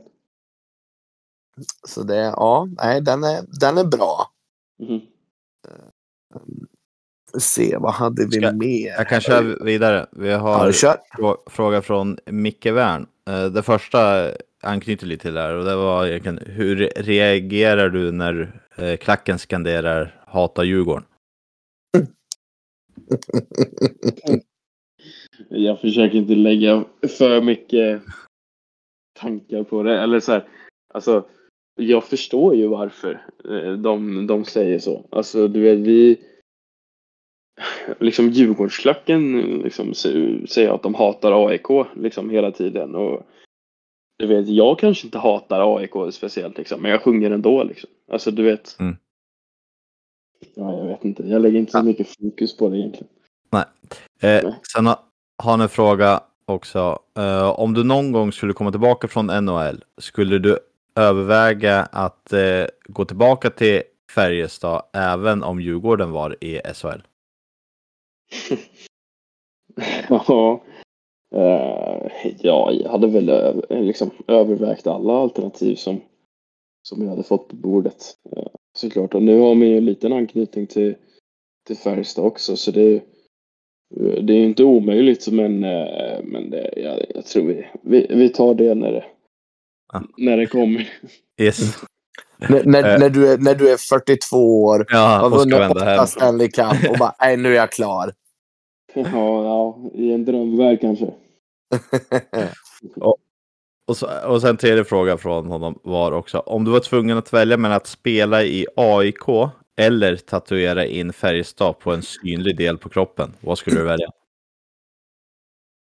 [1.88, 4.26] Så det, ja, nej, den är, den är bra.
[4.78, 5.00] Mhm.
[7.38, 8.88] Se, vad hade vi Ska- mer?
[8.88, 10.06] Jag kan köra vidare.
[10.12, 13.06] Vi Ja, har frå- fråga från Micke Wern.
[13.28, 14.30] Eh, Det första
[14.62, 19.38] anknyter lite till det här och det var egentligen hur reagerar du när eh, klacken
[19.38, 21.04] skanderar hata Djurgården?
[25.48, 26.84] Jag försöker inte lägga
[27.18, 28.02] för mycket
[29.20, 29.98] tankar på det.
[30.00, 30.48] Eller så här,
[30.94, 31.26] alltså,
[31.76, 35.06] jag förstår ju varför eh, de, de säger så.
[35.10, 36.20] Alltså, du vet, vi...
[38.00, 39.32] Liksom Djurgårdsklacken
[39.64, 42.94] liksom, sä- säger att de hatar AIK liksom hela tiden.
[42.94, 43.26] Och
[44.18, 47.90] du vet, jag kanske inte hatar AIK speciellt liksom, men jag sjunger ändå liksom.
[48.12, 48.76] Alltså, du vet.
[48.80, 48.96] Mm.
[50.54, 51.22] Ja, jag vet inte.
[51.22, 51.82] Jag lägger inte så Ja.
[51.82, 53.08] mycket fokus på det egentligen.
[54.22, 54.54] Eh, Nej.
[54.72, 55.04] sen ha-
[55.42, 56.98] har han en fråga också.
[57.18, 60.58] Eh, om du någon gång skulle komma tillbaka från NHL, skulle du
[60.96, 63.82] överväga att eh, gå tillbaka till
[64.14, 67.00] Färjestad även om Djurgården var i SHL?
[70.08, 70.62] Ja,
[71.34, 72.10] eh,
[72.40, 73.30] ja, jag hade väl
[73.70, 76.00] liksom övervägt alla alternativ som,
[76.88, 78.16] som jag hade fått på bordet.
[78.36, 78.46] Eh,
[78.78, 80.94] såklart, och nu har man ju en liten anknytning till,
[81.66, 83.02] till Färjestad också, så det, är-
[84.22, 88.28] det är ju inte omöjligt, men, eh, men det, jag, jag tror vi, vi, vi
[88.28, 89.04] tar det när det,
[89.92, 90.02] Ja.
[90.16, 90.88] när det kommer.
[91.40, 91.74] Yes.
[92.48, 92.98] När, när, Eh.
[92.98, 96.50] när, du är, när du är 42 år, Ja, har och ska vunnit åtta Stanley
[96.50, 98.12] Cup och bara, nej nu är jag klar.
[98.94, 101.10] Ja, ja, i en drömvärld kanske.
[103.86, 107.32] Och, så, och sen tredje fråga från honom var också, om du var tvungen att
[107.32, 109.22] välja mellan att spela i AIK
[109.76, 114.10] eller tatuera in Färjestad på en synlig del på kroppen, vad skulle du välja?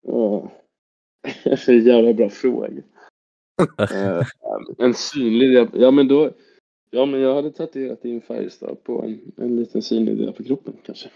[0.07, 0.51] Ja.
[1.45, 2.69] Det är en jävla bra fråga.
[3.79, 4.27] Eh,
[4.79, 5.69] en synlig.
[5.73, 6.31] Ja men då.
[6.91, 10.75] Ja men jag hade tatuerat in Färjestad på en, en liten synlig del på kroppen
[10.87, 11.09] kanske.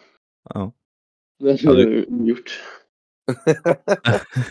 [0.54, 0.72] Ja.
[1.38, 2.60] Det Ja, hade du- gjort.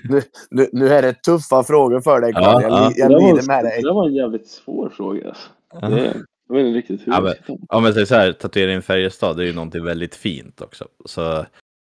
[0.10, 2.62] nu, nu, nu är det tuffa frågor för dig, Ja, Carl.
[2.62, 2.92] Jag, ja.
[2.96, 3.82] jag det, var, lider med dig.
[3.82, 5.28] det var en jävligt svår fråga.
[5.30, 5.50] Alltså.
[5.96, 6.14] Det,
[6.48, 7.58] jag vet inte riktigt hur Ja, men-.
[7.70, 10.88] Om jag säger så här, tatuera in Färjestad, det är ju någonting väldigt fint också.
[11.06, 11.46] Så,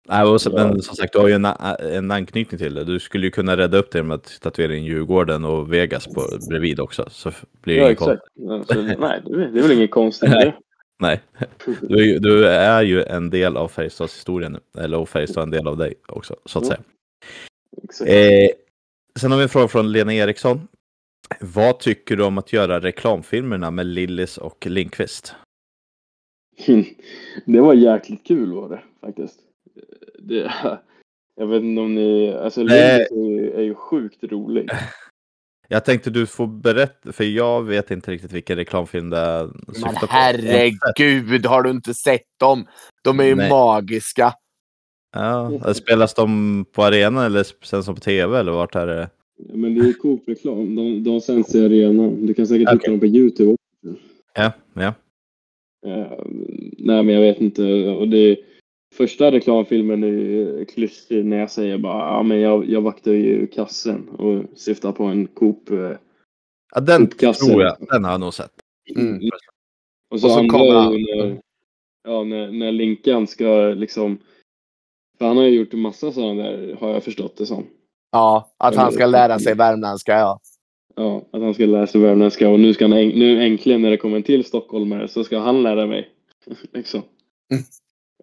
[0.10, 0.52] nej, och så.
[0.52, 1.46] Men som sagt, du har ju en,
[1.80, 2.84] en anknytning till det.
[2.84, 6.28] Du skulle ju kunna rädda upp det med att tatuera in Djurgården och Vegas på,
[6.50, 7.06] bredvid också.
[7.10, 7.32] Så
[7.62, 8.22] blir det Ja exakt.
[8.34, 10.54] Ja, så, nej det är, väl inget konstigt det.
[11.00, 11.22] Nej,
[11.82, 14.60] du är, ju, du är ju en del av Färjestads historia nu.
[14.78, 16.80] Eller och Färjestad är en del av dig också, så att säga.
[17.84, 18.10] Exakt.
[18.10, 18.50] Eh,
[19.20, 20.68] sen har vi en fråga från Lena Eriksson.
[21.40, 25.36] Vad tycker du om att göra reklamfilmerna med Lillis och Linkvist?
[27.46, 29.40] det var jäkligt kul var det faktiskt.
[30.24, 30.54] Det,
[31.36, 32.60] jag vet inte om ni, alltså.
[32.64, 34.70] Lillis är, ju- är ju sjukt rolig.
[35.68, 39.92] Jag tänkte du får berätta, för jag vet inte riktigt vilken reklamfilm det Men syftar
[39.92, 40.08] på.
[40.10, 42.68] herregud, har du inte sett dem?
[43.04, 43.50] De är ju Nej.
[43.50, 44.34] magiska.
[45.16, 49.10] Ja, spelas de på arenan eller sen som på tv eller vart är det?
[49.54, 52.26] Men det är Coop-reklam, de, de sänds i arenan.
[52.26, 52.90] Du kan säkert hitta Okej.
[52.90, 54.00] dem på Youtube också.
[54.34, 54.94] Ja, ja.
[55.88, 56.12] Eh,
[56.78, 57.64] nej men jag vet inte.
[57.90, 58.38] Och det,
[58.94, 63.48] första reklamfilmen är ju klyschig när jag säger bara ja men jag, jag vaktar ju
[63.48, 65.72] kassen och syftar på en Coop.
[65.72, 65.92] eh,
[66.74, 67.46] ja den Uppkasse.
[67.46, 68.52] tror jag, den har jag nog sett.
[68.96, 69.20] Mm.
[70.10, 71.42] Och så, Och så andra kommer när,
[72.04, 74.20] ja, när, när Linkan ska liksom
[75.22, 77.68] för han har ju gjort en massa sådana där, har jag förstått det som.
[78.12, 80.40] Ja, att han ska lära sig värmländska, ja.
[80.96, 83.98] Ja, att han ska lära sig värmländska och nu ska han nu äntligen när det
[83.98, 86.10] kommer en till stockholmare så ska han lära mig.
[86.74, 87.02] liksom.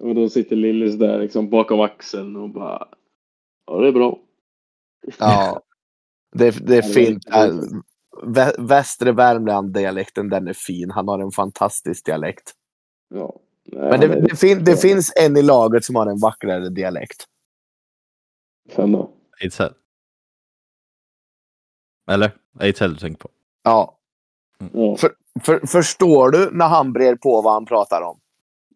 [0.00, 0.08] Mm.
[0.10, 2.88] Och då sitter Lillis där liksom bakom axeln och bara
[3.66, 4.18] Ja, det är bra.
[5.18, 5.62] ja.
[6.32, 7.26] Det, det är det är fint.
[7.26, 7.50] Äh.
[8.22, 10.90] Vä- Värmland-dialekten, den är fin.
[10.90, 12.52] Han har en fantastisk dialekt.
[13.08, 13.40] Ja.
[13.64, 17.24] Nej, Men det, det, fin, det finns en i laget som har en vackrare dialekt.
[18.76, 19.10] Vem då?
[19.40, 19.74] Ejdsell.
[22.10, 22.30] Eller?
[22.60, 23.28] Ejdsell du tänker på?
[23.62, 23.98] Ja.
[24.72, 24.96] Ja.
[25.42, 28.20] För, förstår du när han brer på vad han pratar om?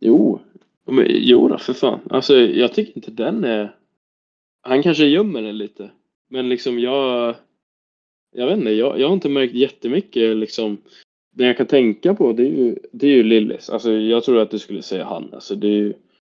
[0.00, 0.40] Jo.
[0.86, 2.00] Men, jo då, för fan.
[2.10, 3.76] Alltså, jag tycker inte den är...
[4.62, 5.90] Han kanske gömmer den lite.
[6.28, 7.34] Men liksom jag...
[8.34, 10.78] Jag vet inte, jag, jag har inte märkt jättemycket liksom.
[11.34, 13.70] Det jag kan tänka på det är ju, det är ju Lillis.
[13.70, 15.34] Alltså jag tror att du skulle säga han.
[15.34, 15.94] Alltså det är ju,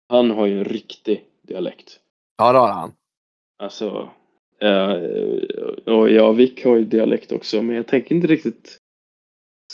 [0.10, 2.00] han har ju en riktig dialekt.
[2.38, 2.91] Ja, det har han.
[3.58, 4.10] Alltså,
[4.60, 4.93] eh,
[5.93, 8.78] och ja, Vick har ju dialekt också, men jag tänker inte riktigt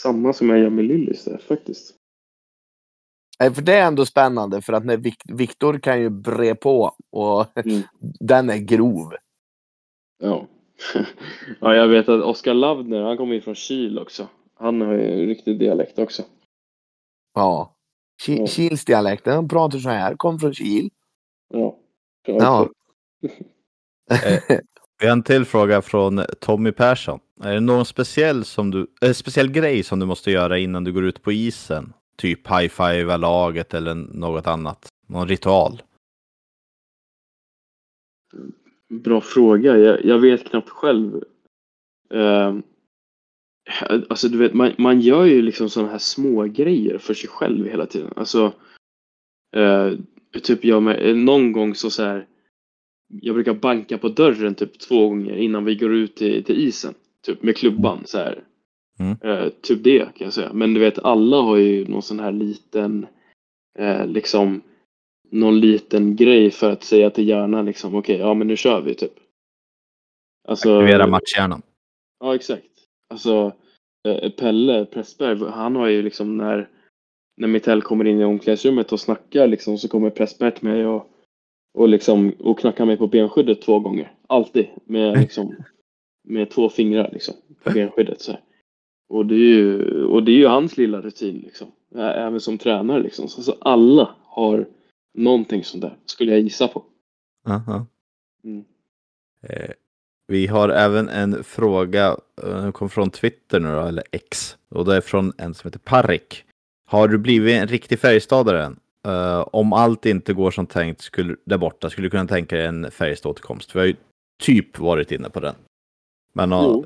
[0.00, 1.96] samma som jag gör med Lillis där faktiskt.
[3.40, 5.02] Nej, För det är ändå spännande för att när
[5.34, 7.82] Viktor kan ju bre på och Mm.
[8.20, 9.12] den är grov.
[10.22, 10.46] Ja.
[11.60, 14.28] ja, jag vet att Oskar Lavner, han kommer ju från Kil också.
[14.54, 16.22] Han har ju en riktig dialekt också.
[17.34, 17.76] Ja.
[18.26, 18.46] Ki- Ja.
[18.46, 20.90] Kilsdialekten, han pratar så här, kom från Kil.
[21.54, 21.76] Ja.
[22.26, 22.68] Ja.
[25.00, 27.20] Vi har en till fråga från Tommy Persson.
[27.44, 30.92] Är det någon speciell, som du, äh, speciell grej som du måste göra innan du
[30.92, 31.92] går ut på isen?
[32.16, 34.88] Typ high fivea laget eller något annat?
[35.06, 35.82] Någon ritual?
[38.88, 39.78] Bra fråga.
[39.78, 41.24] Jag, jag vet knappt själv.
[42.14, 42.58] Uh,
[44.08, 47.66] alltså du vet, man, man gör ju liksom sådana här små grejer för sig själv
[47.66, 48.12] hela tiden.
[48.16, 48.52] Alltså,
[49.56, 49.98] uh,
[50.42, 52.26] typ jag med, eh, någon gång så, så här.
[53.20, 56.94] Jag brukar banka på dörren typ två gånger innan vi går ut till, till isen.
[57.26, 58.44] Typ med klubban så här.
[59.02, 59.16] Mm.
[59.22, 60.52] Eh, typ det kan jag säga.
[60.52, 63.06] Men du vet, alla har ju någon sån här liten,
[63.78, 64.62] eh, liksom,
[65.30, 68.94] någon liten grej för att säga till hjärnan liksom, okej, ja men nu kör vi
[68.94, 69.12] typ.
[70.48, 71.62] Alltså, Aktivera matchhjärnan.
[72.20, 72.64] Ja, exakt.
[73.10, 73.52] Alltså,
[74.08, 76.68] eh, Pelle Pressberg, han har ju liksom när,
[77.36, 81.10] när Mittell kommer in i omklädningsrummet och snackar liksom, så kommer Pressberg till mig och,
[81.78, 84.12] och, liksom, och knackar mig på benskyddet två gånger.
[84.26, 84.66] Alltid.
[84.84, 85.56] Med, liksom,
[86.28, 88.20] med två fingrar liksom, på benskyddet.
[88.20, 88.40] Så här.
[89.12, 91.72] Och, det är ju, och det är ju hans lilla rutin liksom.
[91.96, 93.28] Även som tränare liksom.
[93.28, 94.68] Så, så alla har
[95.14, 96.84] någonting sånt där, skulle jag gissa på.
[97.48, 97.86] Aha.
[98.44, 98.64] Mm.
[99.42, 99.70] Eh,
[100.26, 104.56] vi har även en fråga, eh, den kom från Twitter nu då, eller X.
[104.68, 106.44] Och det är från en som heter Parrik.
[106.86, 108.80] Har du blivit en riktig Färjestadare än?
[109.06, 112.66] Eh, om allt inte går som tänkt skulle, där borta, skulle du kunna tänka dig
[112.66, 113.74] en Färjestad-återkomst?
[113.74, 113.96] Vi har ju
[114.42, 115.54] typ varit inne på den.
[116.32, 116.76] Men, eh,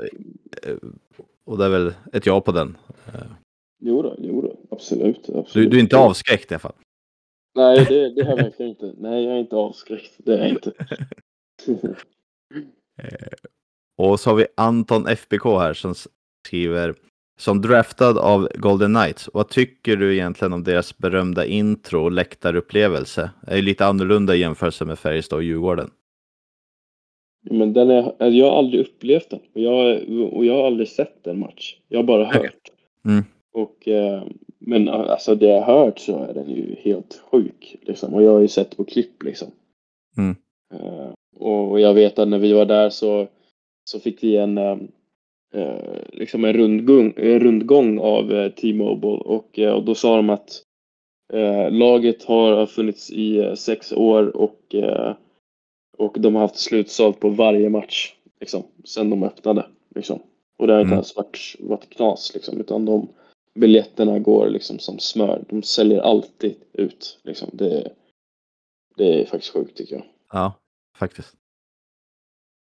[1.47, 2.77] och det är väl ett ja på den.
[3.07, 3.21] Eh,
[3.79, 4.57] Jo då, jo då.
[4.71, 5.53] Absolut, absolut.
[5.53, 6.73] Du, du är inte avskräckt i alla fall.
[7.55, 8.95] Nej, det, det är jag verkligen inte.
[8.99, 10.15] Nej, jag är inte avskräckt.
[10.19, 10.73] Det är jag inte.
[13.99, 15.95] Och så har vi Anton FBK här som
[16.47, 16.95] skriver
[17.39, 19.31] som draftad av Golden Knights.
[19.33, 23.31] Vad tycker du egentligen om deras berömda intro och läktarupplevelse?
[23.43, 25.91] Det är ju lite annorlunda i jämförelse med Färjestad och Djurgården.
[27.51, 29.41] Men den är, alltså, jag har aldrig upplevt den.
[29.55, 31.77] Och jag, och jag har aldrig sett en match.
[31.89, 32.37] Jag har bara hört.
[32.37, 32.55] Okej.
[33.05, 33.25] Mm.
[33.53, 34.23] Och, eh,
[34.59, 37.77] men alltså det jag har hört så är den ju helt sjuk.
[37.83, 38.15] Liksom.
[38.15, 39.49] Och jag har ju sett på klipp liksom.
[40.19, 40.37] Mm.
[40.75, 43.27] Eh, och jag vet att när vi var där så,
[43.85, 44.79] så fick vi en, eh,
[45.55, 49.17] eh, liksom en rundgång, en rundgång av eh, T-Mobile.
[49.17, 50.63] Och, eh, och då sa de att
[51.33, 55.15] eh, laget har funnits i eh, sex år och eh,
[55.99, 59.67] och de har haft slutsålt på varje match liksom, sen de öppnade.
[59.95, 60.23] Liksom.
[60.59, 60.97] Och det har inte Mm.
[60.97, 63.09] ens varit, varit knas liksom, utan de,
[63.55, 65.45] biljetterna går liksom som smör.
[65.49, 67.19] De säljer alltid ut.
[67.25, 67.51] Liksom.
[67.53, 67.93] Det,
[68.97, 70.05] det är faktiskt sjukt tycker jag.
[70.33, 70.53] Ja,
[70.99, 71.35] faktiskt.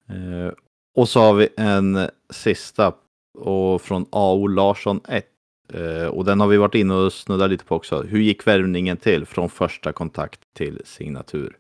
[0.08, 0.52] Eh,
[0.96, 1.98] och så har vi en
[2.30, 2.94] sista
[3.38, 5.26] och från AO Larsson 1.
[5.72, 8.02] Eh, och den har vi varit inne och snuddat lite på också.
[8.02, 11.58] Hur gick värvningen till från första kontakt till signatur?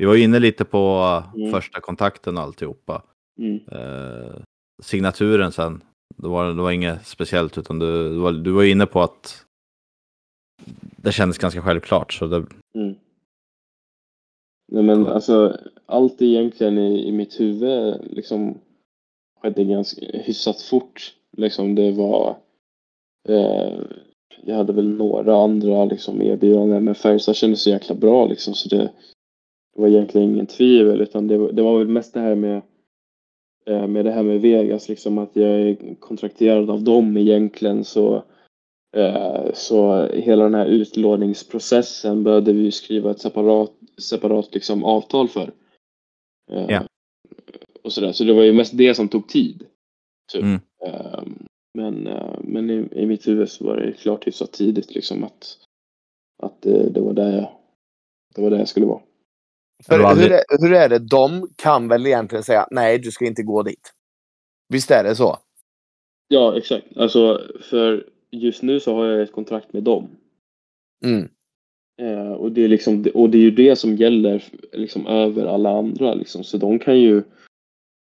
[0.00, 0.78] Vi var inne lite på
[1.36, 1.50] Mm.
[1.50, 3.02] första kontakten och alltihopa.
[3.38, 3.60] Mm.
[3.72, 4.36] Eh,
[4.82, 5.82] signaturen sen,
[6.16, 9.44] det var, det var inget speciellt utan du, du, var, du var inne på att
[10.96, 12.12] det kändes ganska självklart.
[12.12, 12.94] Så det, Mm.
[14.72, 18.58] Nej men alltså allt egentligen i, i mitt huvud liksom
[19.40, 21.14] skedde ganska hyfsat fort.
[21.36, 22.36] Liksom det var
[23.28, 23.80] eh,
[24.44, 28.68] jag hade väl några andra liksom erbjudanden men Färjestad kändes så jäkla bra liksom så
[28.68, 28.92] det,
[29.74, 32.62] det var egentligen ingen tvivel utan det, var- det var väl mest det här med
[33.66, 38.22] eh, med det här med Vegas liksom att jag är kontrakterad av dem egentligen så
[38.96, 45.52] Eh, Så hela den här utlåningsprocessen behövde vi skriva ett separat, separat liksom avtal för.
[46.52, 46.86] Eh, Ja.
[47.82, 48.12] Och sådär.
[48.12, 49.66] Så det var ju mest det som tog tid.
[50.32, 50.42] Typ.
[50.42, 50.60] Mm.
[51.74, 52.08] Men,
[52.40, 55.58] men i, i mitt huvud så var det klart hyfsat tidigt liksom att,
[56.42, 57.48] att det, det, var där jag,
[58.34, 59.00] det var där jag skulle vara.
[59.86, 60.98] För hur, är, hur är det?
[60.98, 63.92] De kan väl egentligen säga nej, du ska inte gå dit.
[64.68, 65.38] Visst är det så?
[66.28, 66.96] Ja, exakt.
[66.96, 70.08] Alltså, för just nu så har jag ett kontrakt med dem.
[71.04, 71.28] Mm.
[72.00, 75.70] Eh, och, det är liksom, och det är ju det som gäller liksom över alla
[75.70, 76.14] andra.
[76.14, 76.44] Liksom.
[76.44, 77.22] Så de kan ju,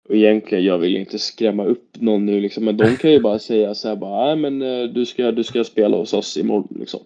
[0.09, 3.39] och egentligen, jag vill inte skrämma upp någon nu, liksom, men de kan ju bara
[3.49, 6.77] säga så här bara, nej men eh, du ska, du ska spela hos oss imorgon.
[6.81, 7.01] Liksom.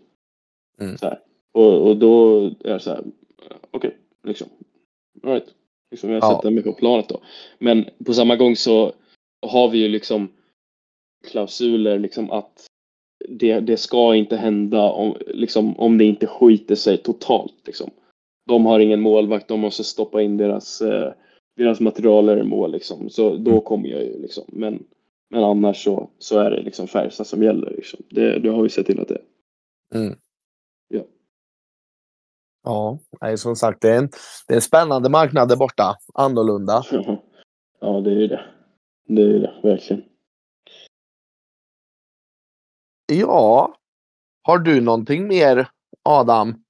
[0.80, 0.98] Mm.
[0.98, 1.20] Så här.
[1.52, 3.04] Och, och då är det så här,
[3.70, 4.48] okej, liksom.
[5.22, 5.54] All right.
[5.90, 6.10] liksom.
[6.10, 6.34] Jag Ja.
[6.36, 7.20] sätter mig på planet då.
[7.58, 8.92] Men på samma gång så
[9.46, 10.28] har vi ju liksom
[11.28, 12.66] klausuler liksom att
[13.28, 17.54] det, det ska inte hända om, liksom, om det inte skiter sig totalt.
[17.66, 17.90] Liksom.
[18.46, 21.12] De har ingen målvakt, de måste stoppa in deras, eh,
[21.56, 22.72] deras materialer i mål.
[22.72, 23.10] Liksom.
[23.10, 23.62] Så då Mm.
[23.62, 24.18] kommer jag ju.
[24.22, 24.44] Liksom.
[24.48, 24.84] Men,
[25.30, 27.70] men annars så, så är det liksom Färjestad som gäller.
[27.70, 28.00] Liksom.
[28.08, 29.24] Det, det har vi sett till att det är.
[30.00, 30.14] Mm.
[32.68, 32.98] Ja.
[33.20, 34.08] Nej, som sagt, det är, en,
[34.46, 35.96] det är en spännande marknad där borta.
[36.14, 36.82] Annorlunda.
[37.80, 38.54] ja, det är ju det.
[39.04, 40.04] Det är ju det, verkligen.
[43.06, 43.74] Ja.
[44.42, 45.70] Har du någonting mer,
[46.02, 46.64] Adam?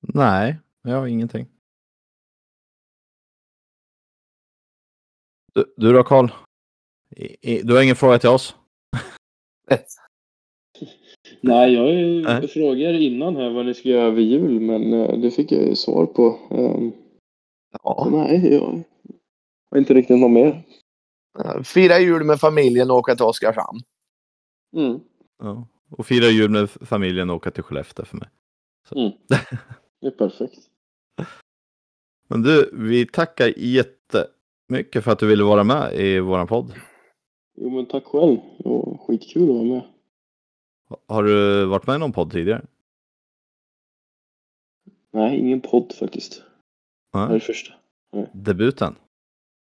[0.00, 1.48] nej, jag har ingenting.
[5.54, 6.28] Du, du då Karl?
[7.62, 8.56] Du har ingen fråga till oss?
[11.40, 12.48] Nej, jag Nej.
[12.48, 15.76] frågade innan här vad ni ska göra över jul, men eh, det fick jag ju
[15.76, 16.38] svar på.
[16.50, 16.92] Ehm,
[17.82, 18.08] Ja.
[18.12, 18.82] nej, jag
[19.70, 20.62] har inte riktigt något mer.
[21.64, 23.80] Fira jul med familjen och åka till Oskarshamn.
[24.76, 25.00] Mm.
[25.38, 25.68] Ja.
[25.90, 28.28] Och fira jul med familjen och åka till Skellefteå för mig.
[28.96, 29.12] Mm.
[30.00, 30.58] Det är perfekt.
[32.28, 36.72] Men du, vi tackar jättemycket för att du ville vara med i våran podd.
[37.56, 38.36] Jo, men tack själv.
[38.58, 39.82] Det var skitkul att vara med.
[41.08, 42.64] Har du varit med i någon podd tidigare?
[45.12, 46.42] Nej, ingen podd faktiskt.
[47.12, 47.38] Det här är Nej.
[47.38, 47.72] det första.
[48.32, 48.94] Debuten?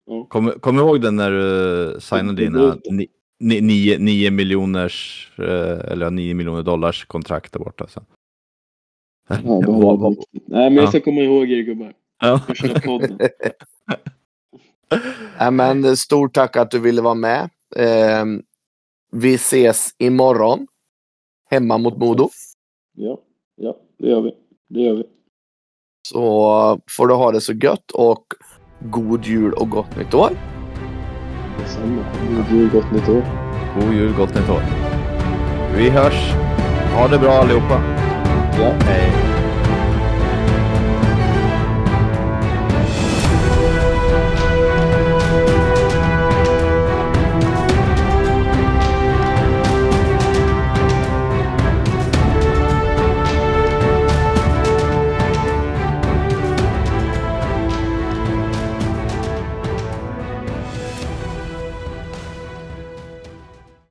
[0.06, 0.26] Ja.
[0.30, 2.96] Kom, kom ihåg den när du signade dina Debuten.
[2.96, 3.06] ni,
[3.40, 7.88] ni, nio, nio miljoners, eh, eller nio miljoner dollars kontrakt där borta.
[7.88, 8.00] Så.
[9.28, 9.36] Ja,
[9.96, 10.10] var.
[10.32, 10.88] Nej, men jag Ja.
[10.88, 11.94] ska komma ihåg er gubbar.
[12.20, 12.38] Ja.
[12.48, 13.18] Första podden.
[15.38, 17.50] Nej, men stort tack att du ville vara med.
[17.76, 18.24] Eh,
[19.12, 20.66] vi ses imorgon.
[21.52, 22.28] Hemma mot Modo.
[22.96, 23.18] Ja,
[23.56, 24.34] ja, det gör vi.
[24.68, 25.04] Det gör vi.
[26.08, 28.26] Så får du ha det så gött och
[28.80, 30.30] god jul och gott nytt år.
[31.58, 32.04] Detsamma.
[32.30, 33.24] God jul, gott nytt år.
[33.80, 34.62] God jul, gott nytt år.
[35.76, 36.32] Vi hörs.
[36.94, 37.82] Ha det bra allihopa.